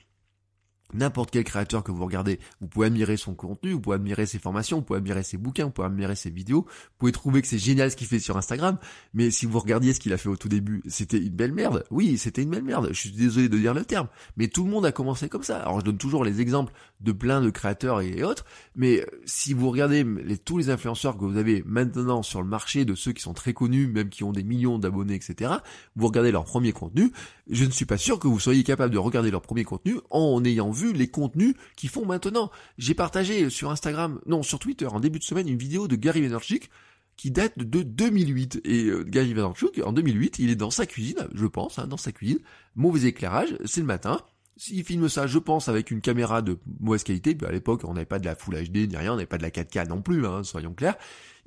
N'importe 0.94 1.32
quel 1.32 1.44
créateur 1.44 1.84
que 1.84 1.92
vous 1.92 2.06
regardez, 2.06 2.40
vous 2.62 2.68
pouvez 2.68 2.88
admirer 2.88 3.18
son 3.18 3.36
contenu, 3.36 3.74
vous 3.74 3.82
pouvez 3.82 3.96
admirer 3.96 4.26
ses 4.26 4.40
formations, 4.40 4.78
vous 4.78 4.84
pouvez 4.84 4.98
admirer 4.98 5.24
ses 5.24 5.38
bouquins, 5.38 5.66
vous 5.66 5.72
pouvez 5.72 5.88
admirer 5.88 6.16
ses 6.16 6.30
vidéos, 6.30 6.62
vous 6.62 6.96
pouvez 6.98 7.12
trouver 7.12 7.42
que 7.42 7.48
c'est 7.48 7.58
génial 7.58 7.92
ce 7.92 7.98
qu'il 7.98 8.08
fait 8.08 8.20
sur 8.20 8.38
Instagram, 8.38 8.78
mais 9.14 9.30
si 9.32 9.46
vous 9.46 9.60
regardiez 9.60 9.94
ce 9.94 10.00
qu'il 10.00 10.14
a 10.14 10.18
fait 10.18 10.30
au 10.30 10.38
tout 10.38 10.48
début, 10.48 10.82
c'était 10.88 11.18
une 11.18 11.36
belle 11.36 11.52
merde. 11.52 11.84
Oui, 11.92 12.18
c'était 12.18 12.44
une 12.44 12.52
belle 12.52 12.64
merde. 12.64 12.88
Je 12.92 13.00
suis 13.00 13.12
désolé 13.12 13.50
de 13.50 13.58
dire 13.58 13.74
le 13.74 13.84
terme, 13.84 14.08
mais 14.38 14.48
tout 14.48 14.64
le 14.64 14.72
monde 14.72 14.86
a 14.86 14.92
commencé 14.92 15.28
comme 15.28 15.44
ça. 15.44 15.60
Alors 15.60 15.80
je 15.80 15.86
donne 15.86 15.98
toujours 15.98 16.24
les 16.24 16.40
exemples 16.40 16.72
de 17.02 17.12
plein 17.12 17.42
de 17.42 17.50
créateurs 17.50 18.02
et 18.02 18.24
autres, 18.24 18.46
mais 18.76 19.02
euh, 19.02 19.06
si 19.26 19.54
vous 19.54 19.70
regardez 19.70 20.06
tous 20.46 20.58
les 20.58 20.70
influenceurs 20.70 21.18
que 21.18 21.26
vous 21.26 21.38
avez 21.38 21.64
maintenant 21.66 22.24
sur 22.24 22.42
le 22.42 22.48
marché, 22.48 22.86
de 22.86 22.96
ceux 22.96 23.12
qui 23.12 23.22
sont 23.22 23.34
très 23.34 23.54
connus, 23.54 23.88
même 23.88 24.10
qui 24.10 24.24
ont 24.24 24.32
des 24.32 24.44
millions 24.44 24.80
d'abonnés, 24.80 25.16
etc., 25.16 25.56
vous 25.96 26.08
regardez 26.08 26.32
leur 26.32 26.46
premier 26.46 26.72
contenu, 26.72 27.12
je 27.50 27.66
ne 27.66 27.72
suis 27.72 27.86
pas 27.86 27.98
sûr 27.98 28.20
que 28.20 28.28
vous 28.28 28.40
soyez 28.40 28.64
capable 28.64 28.94
de 28.94 28.98
regarder 28.98 29.32
leur 29.32 29.42
premier 29.42 29.64
contenu 29.64 30.00
en 30.10 30.44
ayant 30.44 30.72
vu 30.78 30.94
les 30.94 31.08
contenus 31.08 31.56
qu'ils 31.76 31.90
font 31.90 32.06
maintenant. 32.06 32.52
J'ai 32.78 32.94
partagé 32.94 33.50
sur 33.50 33.72
Instagram, 33.72 34.20
non, 34.26 34.44
sur 34.44 34.60
Twitter, 34.60 34.86
en 34.86 35.00
début 35.00 35.20
de 35.20 35.24
semaine, 35.24 35.48
une 35.48 35.58
vidéo 35.58 35.88
de 35.88 35.96
Gary 35.96 36.22
Vaynerchuk 36.22 36.70
qui 37.16 37.32
date 37.32 37.58
de 37.58 37.82
2008. 37.82 38.62
Et 38.64 38.86
euh, 38.86 39.04
Gary 39.04 39.34
Vaynerchuk, 39.34 39.82
en 39.84 39.92
2008, 39.92 40.40
il 40.40 40.50
est 40.50 40.56
dans 40.56 40.72
sa 40.72 40.86
cuisine, 40.86 41.28
je 41.34 41.46
pense, 41.46 41.80
hein, 41.80 41.88
dans 41.88 41.98
sa 41.98 42.12
cuisine, 42.12 42.40
mauvais 42.76 43.10
éclairage, 43.10 43.58
c'est 43.66 43.82
le 43.82 43.88
matin, 43.88 44.22
s'il 44.58 44.84
filme 44.84 45.08
ça, 45.08 45.28
je 45.28 45.38
pense, 45.38 45.70
avec 45.70 45.92
une 45.92 46.02
caméra 46.02 46.42
de 46.42 46.58
mauvaise 46.80 47.04
qualité, 47.04 47.36
puis 47.36 47.48
à 47.48 47.52
l'époque, 47.52 47.82
on 47.84 47.94
n'avait 47.94 48.06
pas 48.06 48.20
de 48.20 48.26
la 48.26 48.36
Full 48.36 48.56
HD 48.56 48.90
ni 48.90 48.98
rien, 48.98 49.14
on 49.14 49.16
n'avait 49.16 49.28
pas 49.28 49.38
de 49.38 49.44
la 49.44 49.52
4K 49.52 49.88
non 49.88 50.02
plus, 50.02 50.26
hein, 50.26 50.44
soyons 50.44 50.74
clairs. 50.74 50.98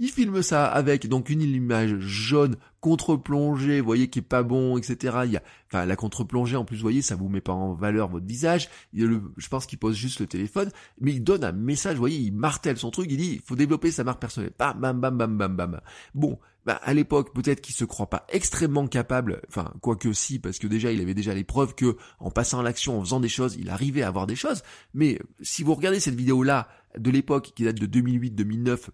Il 0.03 0.09
filme 0.09 0.41
ça 0.41 0.67
avec 0.67 1.09
donc 1.09 1.29
une 1.29 1.43
image 1.43 1.99
jaune 1.99 2.57
contre-plongée, 2.81 3.81
vous 3.81 3.87
voyez, 3.87 4.09
qui 4.09 4.21
est 4.21 4.23
pas 4.23 4.43
bon, 4.43 4.79
etc. 4.79 5.19
Il 5.27 5.33
y 5.33 5.37
a, 5.37 5.43
enfin, 5.67 5.85
la 5.85 5.95
contre-plongée, 5.95 6.57
en 6.57 6.65
plus, 6.65 6.77
vous 6.77 6.83
voyez, 6.83 7.03
ça 7.03 7.17
vous 7.17 7.29
met 7.29 7.43
pas 7.43 7.53
en 7.53 7.75
valeur 7.75 8.09
votre 8.09 8.25
visage. 8.25 8.71
Il 8.95 9.05
le, 9.05 9.21
je 9.37 9.49
pense 9.49 9.67
qu'il 9.67 9.79
pose 9.79 9.95
juste 9.95 10.21
le 10.21 10.27
téléphone, 10.27 10.71
mais 11.03 11.13
il 11.13 11.23
donne 11.23 11.45
un 11.45 11.53
message, 11.53 11.97
vous 11.97 12.01
voyez, 12.01 12.17
il 12.17 12.33
martèle 12.33 12.79
son 12.79 12.91
truc, 12.91 13.09
il 13.11 13.19
dit, 13.19 13.33
il 13.35 13.43
faut 13.43 13.57
développer 13.57 13.91
sa 13.91 14.03
marque 14.03 14.23
personnelle. 14.23 14.55
Bam, 14.59 14.81
bam, 14.81 14.99
bam, 14.99 15.19
bam, 15.19 15.37
bam, 15.37 15.55
bam. 15.55 15.81
Bon, 16.15 16.39
bah, 16.65 16.81
à 16.83 16.95
l'époque, 16.95 17.35
peut-être 17.35 17.61
qu'il 17.61 17.75
se 17.75 17.85
croit 17.85 18.09
pas 18.09 18.25
extrêmement 18.31 18.87
capable, 18.87 19.43
enfin, 19.49 19.71
quoique 19.83 20.15
si, 20.15 20.39
parce 20.39 20.59
que 20.59 20.67
déjà, 20.67 20.93
il 20.93 21.03
avait 21.03 21.13
déjà 21.13 21.35
les 21.35 21.45
preuves 21.45 21.75
que, 21.75 21.99
en 22.21 22.31
passant 22.31 22.61
à 22.61 22.63
l'action, 22.63 22.99
en 22.99 23.03
faisant 23.03 23.21
des 23.21 23.29
choses, 23.29 23.57
il 23.61 23.69
arrivait 23.69 24.01
à 24.01 24.09
avoir 24.09 24.27
des 24.27 24.37
choses. 24.37 24.63
Mais, 24.95 25.19
si 25.43 25.63
vous 25.63 25.75
regardez 25.75 26.01
cette 26.01 26.15
vidéo-là, 26.15 26.69
de 26.99 27.11
l'époque, 27.11 27.53
qui 27.55 27.65
date 27.65 27.79
de 27.79 27.87
2008-2009, 27.87 28.89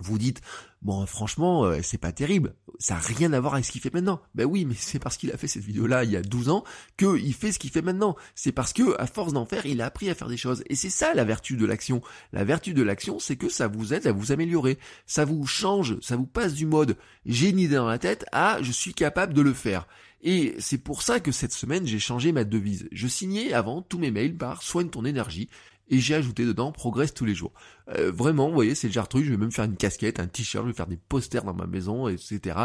vous 0.00 0.18
dites 0.18 0.40
bon 0.82 1.04
franchement 1.06 1.64
euh, 1.64 1.80
c'est 1.82 1.98
pas 1.98 2.12
terrible. 2.12 2.54
Ça 2.78 2.96
a 2.96 2.98
rien 2.98 3.32
à 3.32 3.40
voir 3.40 3.54
avec 3.54 3.64
ce 3.64 3.72
qu'il 3.72 3.80
fait 3.80 3.92
maintenant. 3.92 4.20
Ben 4.34 4.44
oui 4.44 4.64
mais 4.64 4.74
c'est 4.78 4.98
parce 4.98 5.16
qu'il 5.16 5.32
a 5.32 5.36
fait 5.36 5.48
cette 5.48 5.64
vidéo 5.64 5.86
là 5.86 6.04
il 6.04 6.10
y 6.10 6.16
a 6.16 6.22
12 6.22 6.48
ans 6.50 6.64
qu'il 6.96 7.34
fait 7.34 7.52
ce 7.52 7.58
qu'il 7.58 7.70
fait 7.70 7.82
maintenant. 7.82 8.16
C'est 8.34 8.52
parce 8.52 8.72
que 8.72 9.00
à 9.00 9.06
force 9.06 9.32
d'en 9.32 9.46
faire 9.46 9.66
il 9.66 9.80
a 9.80 9.86
appris 9.86 10.08
à 10.10 10.14
faire 10.14 10.28
des 10.28 10.36
choses. 10.36 10.62
Et 10.68 10.76
c'est 10.76 10.90
ça 10.90 11.14
la 11.14 11.24
vertu 11.24 11.56
de 11.56 11.66
l'action. 11.66 12.00
La 12.32 12.44
vertu 12.44 12.74
de 12.74 12.82
l'action 12.82 13.18
c'est 13.18 13.36
que 13.36 13.48
ça 13.48 13.66
vous 13.66 13.92
aide 13.92 14.06
à 14.06 14.12
vous 14.12 14.32
améliorer. 14.32 14.78
Ça 15.06 15.24
vous 15.24 15.46
change 15.46 15.98
ça 16.00 16.16
vous 16.16 16.26
passe 16.26 16.54
du 16.54 16.66
mode 16.66 16.96
j'ai 17.26 17.50
une 17.50 17.58
idée 17.58 17.76
dans 17.76 17.88
la 17.88 17.98
tête 17.98 18.24
à 18.32 18.62
je 18.62 18.72
suis 18.72 18.94
capable 18.94 19.34
de 19.34 19.42
le 19.42 19.52
faire. 19.52 19.86
Et 20.20 20.56
c'est 20.58 20.78
pour 20.78 21.02
ça 21.02 21.20
que 21.20 21.32
cette 21.32 21.52
semaine 21.52 21.86
j'ai 21.86 21.98
changé 21.98 22.32
ma 22.32 22.44
devise. 22.44 22.88
Je 22.92 23.06
signais 23.06 23.52
avant 23.52 23.82
tous 23.82 23.98
mes 23.98 24.10
mails 24.10 24.36
par 24.36 24.62
soigne 24.62 24.90
ton 24.90 25.04
énergie 25.04 25.48
et 25.90 25.98
j'ai 25.98 26.14
ajouté 26.14 26.44
dedans 26.44 26.72
progresse 26.72 27.14
tous 27.14 27.24
les 27.24 27.34
jours. 27.34 27.52
Euh, 27.96 28.10
vraiment, 28.10 28.48
vous 28.48 28.54
voyez, 28.54 28.74
c'est 28.74 28.88
le 28.88 28.92
genre 28.92 29.04
de 29.04 29.08
truc, 29.08 29.24
je 29.24 29.30
vais 29.30 29.36
même 29.36 29.52
faire 29.52 29.64
une 29.64 29.76
casquette, 29.76 30.20
un 30.20 30.26
t-shirt, 30.26 30.64
je 30.64 30.70
vais 30.70 30.76
faire 30.76 30.86
des 30.86 30.98
posters 30.98 31.44
dans 31.44 31.54
ma 31.54 31.66
maison, 31.66 32.08
etc. 32.08 32.56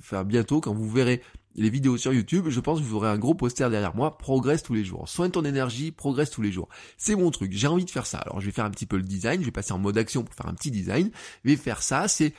Faire 0.00 0.24
bientôt, 0.24 0.60
quand 0.60 0.74
vous 0.74 0.90
verrez 0.90 1.22
les 1.54 1.70
vidéos 1.70 1.96
sur 1.96 2.12
YouTube, 2.12 2.46
je 2.48 2.60
pense 2.60 2.80
que 2.80 2.84
vous 2.84 2.96
aurez 2.96 3.08
un 3.08 3.18
gros 3.18 3.34
poster 3.34 3.68
derrière 3.68 3.94
moi, 3.94 4.16
progresse 4.16 4.62
tous 4.62 4.74
les 4.74 4.84
jours. 4.84 5.08
Soigne 5.08 5.30
ton 5.30 5.44
énergie, 5.44 5.90
progresse 5.90 6.30
tous 6.30 6.42
les 6.42 6.52
jours. 6.52 6.68
C'est 6.96 7.14
mon 7.14 7.30
truc, 7.30 7.52
j'ai 7.52 7.66
envie 7.66 7.84
de 7.84 7.90
faire 7.90 8.06
ça. 8.06 8.18
Alors 8.18 8.40
je 8.40 8.46
vais 8.46 8.52
faire 8.52 8.64
un 8.64 8.70
petit 8.70 8.86
peu 8.86 8.96
le 8.96 9.02
design, 9.02 9.40
je 9.40 9.46
vais 9.46 9.52
passer 9.52 9.72
en 9.72 9.78
mode 9.78 9.98
action 9.98 10.24
pour 10.24 10.34
faire 10.34 10.48
un 10.48 10.54
petit 10.54 10.70
design. 10.70 11.10
Je 11.44 11.50
vais 11.50 11.56
faire 11.56 11.82
ça, 11.82 12.08
c'est 12.08 12.32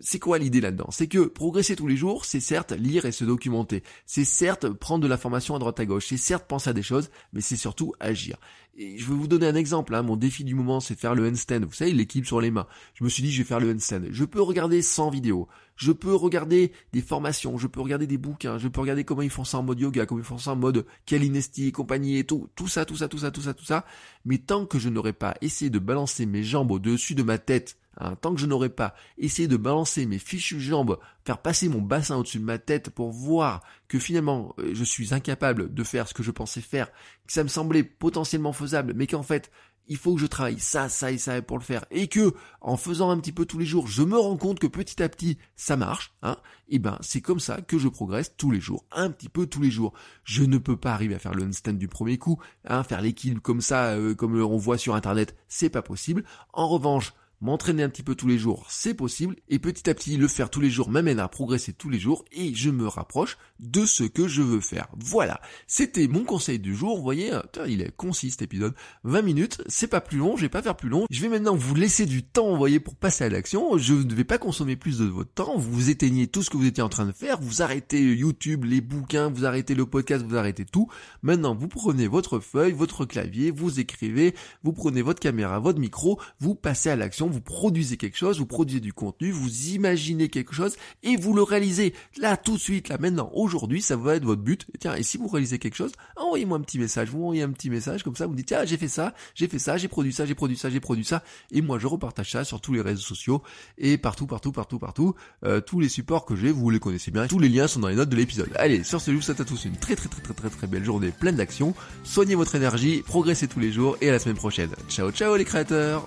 c'est 0.00 0.18
quoi 0.18 0.38
l'idée 0.38 0.60
là-dedans? 0.60 0.88
C'est 0.90 1.06
que 1.06 1.26
progresser 1.26 1.76
tous 1.76 1.86
les 1.86 1.96
jours, 1.96 2.24
c'est 2.24 2.40
certes 2.40 2.72
lire 2.72 3.04
et 3.04 3.12
se 3.12 3.24
documenter, 3.24 3.82
c'est 4.06 4.24
certes 4.24 4.68
prendre 4.68 5.02
de 5.02 5.08
l'information 5.08 5.54
à 5.54 5.58
droite 5.58 5.80
à 5.80 5.86
gauche, 5.86 6.06
c'est 6.08 6.16
certes 6.16 6.46
penser 6.46 6.70
à 6.70 6.72
des 6.72 6.82
choses, 6.82 7.10
mais 7.32 7.40
c'est 7.40 7.56
surtout 7.56 7.92
agir. 8.00 8.38
Et 8.76 8.98
je 8.98 9.06
vais 9.06 9.14
vous 9.14 9.28
donner 9.28 9.46
un 9.46 9.54
exemple, 9.54 9.94
hein. 9.94 10.02
mon 10.02 10.16
défi 10.16 10.42
du 10.42 10.54
moment 10.54 10.80
c'est 10.80 10.94
de 10.94 11.00
faire 11.00 11.14
le 11.14 11.28
handstand, 11.28 11.60
vous 11.60 11.72
savez 11.72 11.92
l'équipe 11.92 12.26
sur 12.26 12.40
les 12.40 12.50
mains. 12.50 12.66
Je 12.94 13.04
me 13.04 13.08
suis 13.08 13.22
dit 13.22 13.30
je 13.30 13.38
vais 13.38 13.46
faire 13.46 13.60
le 13.60 13.70
handstand. 13.72 14.02
Je 14.10 14.24
peux 14.24 14.42
regarder 14.42 14.82
100 14.82 15.10
vidéos, 15.10 15.48
je 15.76 15.92
peux 15.92 16.14
regarder 16.14 16.72
des 16.92 17.00
formations, 17.00 17.56
je 17.56 17.66
peux 17.66 17.80
regarder 17.80 18.06
des 18.06 18.18
bouquins, 18.18 18.58
je 18.58 18.68
peux 18.68 18.80
regarder 18.80 19.04
comment 19.04 19.22
ils 19.22 19.30
font 19.30 19.44
ça 19.44 19.58
en 19.58 19.62
mode 19.62 19.80
yoga, 19.80 20.06
comment 20.06 20.20
ils 20.20 20.26
font 20.26 20.38
ça 20.38 20.52
en 20.52 20.56
mode 20.56 20.86
Kalinesti 21.06 21.68
et 21.68 21.72
compagnie 21.72 22.18
et 22.18 22.24
tout, 22.24 22.48
tout 22.56 22.68
ça, 22.68 22.84
tout 22.84 22.96
ça, 22.96 23.08
tout 23.08 23.18
ça, 23.18 23.30
tout 23.30 23.42
ça, 23.42 23.54
tout 23.54 23.64
ça. 23.64 23.84
Mais 24.24 24.38
tant 24.38 24.66
que 24.66 24.78
je 24.78 24.88
n'aurai 24.88 25.12
pas 25.12 25.36
essayé 25.40 25.70
de 25.70 25.78
balancer 25.78 26.26
mes 26.26 26.42
jambes 26.42 26.72
au-dessus 26.72 27.14
de 27.14 27.22
ma 27.22 27.38
tête 27.38 27.76
hein, 27.98 28.16
tant 28.16 28.34
que 28.34 28.40
je 28.40 28.46
n'aurai 28.46 28.68
pas 28.68 28.94
essayé 29.18 29.48
de 29.48 29.56
balancer 29.56 30.06
mes 30.06 30.18
fichues 30.18 30.60
jambes, 30.60 30.98
faire 31.24 31.38
passer 31.38 31.68
mon 31.68 31.80
bassin 31.80 32.16
au-dessus 32.16 32.38
de 32.38 32.44
ma 32.44 32.58
tête 32.58 32.90
pour 32.90 33.10
voir 33.10 33.62
que 33.88 33.98
finalement 33.98 34.54
euh, 34.58 34.70
je 34.74 34.84
suis 34.84 35.14
incapable 35.14 35.72
de 35.72 35.84
faire 35.84 36.08
ce 36.08 36.14
que 36.14 36.22
je 36.22 36.30
pensais 36.30 36.60
faire, 36.60 36.90
que 37.26 37.32
ça 37.32 37.42
me 37.42 37.48
semblait 37.48 37.84
potentiellement 37.84 38.52
faisable, 38.52 38.92
mais 38.94 39.06
qu'en 39.06 39.22
fait 39.22 39.50
il 39.88 39.96
faut 39.96 40.14
que 40.14 40.20
je 40.20 40.26
travaille 40.26 40.58
ça, 40.60 40.88
ça 40.88 41.12
et 41.12 41.18
ça 41.18 41.40
pour 41.42 41.58
le 41.58 41.62
faire, 41.62 41.84
et 41.90 42.08
que 42.08 42.34
en 42.60 42.76
faisant 42.76 43.10
un 43.10 43.18
petit 43.18 43.32
peu 43.32 43.44
tous 43.44 43.58
les 43.58 43.66
jours, 43.66 43.86
je 43.86 44.02
me 44.02 44.18
rends 44.18 44.36
compte 44.36 44.58
que 44.58 44.66
petit 44.66 45.02
à 45.02 45.08
petit 45.08 45.38
ça 45.56 45.76
marche, 45.76 46.14
hein, 46.22 46.36
et 46.68 46.78
ben 46.78 46.98
c'est 47.00 47.20
comme 47.20 47.40
ça 47.40 47.60
que 47.60 47.78
je 47.78 47.88
progresse 47.88 48.34
tous 48.36 48.50
les 48.50 48.60
jours, 48.60 48.84
un 48.90 49.10
petit 49.10 49.28
peu 49.28 49.46
tous 49.46 49.60
les 49.60 49.70
jours. 49.70 49.92
Je 50.24 50.44
ne 50.44 50.58
peux 50.58 50.76
pas 50.76 50.92
arriver 50.92 51.14
à 51.14 51.18
faire 51.18 51.34
le 51.34 51.44
handstand 51.44 51.74
du 51.74 51.88
premier 51.88 52.18
coup, 52.18 52.40
hein, 52.64 52.82
faire 52.82 53.02
l'équilibre 53.02 53.42
comme 53.42 53.60
ça, 53.60 53.92
euh, 53.92 54.14
comme 54.14 54.40
on 54.40 54.56
voit 54.56 54.78
sur 54.78 54.94
internet, 54.94 55.36
c'est 55.48 55.70
pas 55.70 55.82
possible. 55.82 56.24
En 56.52 56.68
revanche, 56.68 57.12
m'entraîner 57.40 57.82
un 57.82 57.88
petit 57.88 58.02
peu 58.02 58.14
tous 58.14 58.26
les 58.26 58.38
jours, 58.38 58.66
c'est 58.68 58.94
possible, 58.94 59.36
et 59.48 59.58
petit 59.58 59.88
à 59.90 59.94
petit 59.94 60.16
le 60.16 60.28
faire 60.28 60.50
tous 60.50 60.60
les 60.60 60.70
jours 60.70 60.90
m'amène 60.90 61.20
à 61.20 61.28
progresser 61.28 61.72
tous 61.72 61.90
les 61.90 61.98
jours, 61.98 62.24
et 62.32 62.54
je 62.54 62.70
me 62.70 62.86
rapproche 62.86 63.36
de 63.60 63.86
ce 63.86 64.04
que 64.04 64.28
je 64.28 64.42
veux 64.42 64.60
faire. 64.60 64.88
Voilà, 64.96 65.40
c'était 65.66 66.08
mon 66.08 66.24
conseil 66.24 66.58
du 66.58 66.74
jour, 66.74 66.96
vous 66.96 67.02
voyez, 67.02 67.32
euh, 67.32 67.42
il 67.66 67.82
est 67.82 67.94
concis 67.94 68.30
cet 68.30 68.42
épisode, 68.42 68.74
20 69.04 69.22
minutes, 69.22 69.62
c'est 69.66 69.88
pas 69.88 70.00
plus 70.00 70.18
long, 70.18 70.36
je 70.36 70.42
vais 70.42 70.48
pas 70.48 70.62
faire 70.62 70.76
plus 70.76 70.88
long, 70.88 71.06
je 71.10 71.20
vais 71.20 71.28
maintenant 71.28 71.56
vous 71.56 71.74
laisser 71.74 72.06
du 72.06 72.22
temps, 72.22 72.50
vous 72.50 72.56
voyez, 72.56 72.80
pour 72.80 72.96
passer 72.96 73.24
à 73.24 73.28
l'action, 73.28 73.76
je 73.78 73.94
ne 73.94 74.14
vais 74.14 74.24
pas 74.24 74.38
consommer 74.38 74.76
plus 74.76 74.98
de 74.98 75.04
votre 75.04 75.32
temps, 75.32 75.56
vous 75.58 75.90
éteignez 75.90 76.26
tout 76.26 76.42
ce 76.42 76.50
que 76.50 76.56
vous 76.56 76.66
étiez 76.66 76.82
en 76.82 76.88
train 76.88 77.06
de 77.06 77.12
faire, 77.12 77.40
vous 77.40 77.62
arrêtez 77.62 78.00
YouTube, 78.00 78.64
les 78.64 78.80
bouquins, 78.80 79.28
vous 79.28 79.44
arrêtez 79.44 79.74
le 79.74 79.86
podcast, 79.86 80.24
vous 80.26 80.36
arrêtez 80.36 80.64
tout, 80.64 80.88
maintenant 81.22 81.54
vous 81.54 81.68
prenez 81.68 82.06
votre 82.06 82.38
feuille, 82.38 82.72
votre 82.72 83.04
clavier, 83.04 83.50
vous 83.50 83.80
écrivez, 83.80 84.34
vous 84.62 84.72
prenez 84.72 85.02
votre 85.02 85.20
caméra, 85.20 85.58
votre 85.58 85.78
micro, 85.78 86.20
vous 86.40 86.54
passez 86.54 86.90
à 86.90 86.96
l'action, 86.96 87.28
vous 87.34 87.40
produisez 87.40 87.96
quelque 87.96 88.16
chose, 88.16 88.38
vous 88.38 88.46
produisez 88.46 88.80
du 88.80 88.92
contenu, 88.92 89.32
vous 89.32 89.68
imaginez 89.68 90.28
quelque 90.28 90.54
chose 90.54 90.76
et 91.02 91.16
vous 91.16 91.34
le 91.34 91.42
réalisez. 91.42 91.92
Là 92.18 92.36
tout 92.36 92.54
de 92.54 92.60
suite, 92.60 92.88
là 92.88 92.96
maintenant, 92.98 93.30
aujourd'hui, 93.34 93.82
ça 93.82 93.96
va 93.96 94.14
être 94.14 94.24
votre 94.24 94.42
but. 94.42 94.66
Et 94.72 94.78
tiens, 94.78 94.94
et 94.94 95.02
si 95.02 95.18
vous 95.18 95.26
réalisez 95.26 95.58
quelque 95.58 95.74
chose, 95.74 95.90
envoyez-moi 96.16 96.58
un 96.58 96.60
petit 96.60 96.78
message, 96.78 97.10
vous 97.10 97.18
envoyez 97.18 97.42
un 97.42 97.50
petit 97.50 97.70
message 97.70 98.04
comme 98.04 98.14
ça, 98.14 98.26
vous 98.26 98.34
dites 98.34 98.46
tiens, 98.46 98.64
j'ai 98.64 98.76
fait 98.76 98.88
ça, 98.88 99.14
j'ai 99.34 99.48
fait 99.48 99.58
ça, 99.58 99.76
j'ai 99.76 99.88
produit 99.88 100.12
ça, 100.12 100.26
j'ai 100.26 100.34
produit 100.34 100.56
ça, 100.56 100.70
j'ai 100.70 100.80
produit 100.80 101.04
ça, 101.04 101.24
et 101.50 101.60
moi 101.60 101.78
je 101.78 101.88
repartage 101.88 102.30
ça 102.30 102.44
sur 102.44 102.60
tous 102.60 102.72
les 102.72 102.80
réseaux 102.80 103.02
sociaux 103.02 103.42
et 103.78 103.98
partout, 103.98 104.26
partout, 104.26 104.52
partout, 104.52 104.78
partout, 104.78 105.14
euh, 105.44 105.60
tous 105.60 105.80
les 105.80 105.88
supports 105.88 106.24
que 106.24 106.36
j'ai, 106.36 106.52
vous 106.52 106.70
les 106.70 106.78
connaissez 106.78 107.10
bien, 107.10 107.26
tous 107.26 107.40
les 107.40 107.48
liens 107.48 107.66
sont 107.66 107.80
dans 107.80 107.88
les 107.88 107.96
notes 107.96 108.10
de 108.10 108.16
l'épisode. 108.16 108.50
Allez, 108.54 108.84
sur 108.84 109.00
ce, 109.00 109.10
je 109.10 109.16
vous 109.16 109.22
souhaite 109.22 109.40
à 109.40 109.44
tous 109.44 109.64
une 109.64 109.76
très 109.76 109.96
très 109.96 110.08
très 110.08 110.22
très 110.22 110.34
très 110.34 110.50
très 110.50 110.66
belle 110.68 110.84
journée 110.84 111.10
pleine 111.10 111.36
d'action, 111.36 111.74
soignez 112.04 112.36
votre 112.36 112.54
énergie, 112.54 113.02
progressez 113.04 113.48
tous 113.48 113.60
les 113.60 113.72
jours 113.72 113.96
et 114.00 114.08
à 114.08 114.12
la 114.12 114.18
semaine 114.20 114.36
prochaine. 114.36 114.70
Ciao 114.88 115.10
ciao 115.10 115.36
les 115.36 115.44
créateurs 115.44 116.06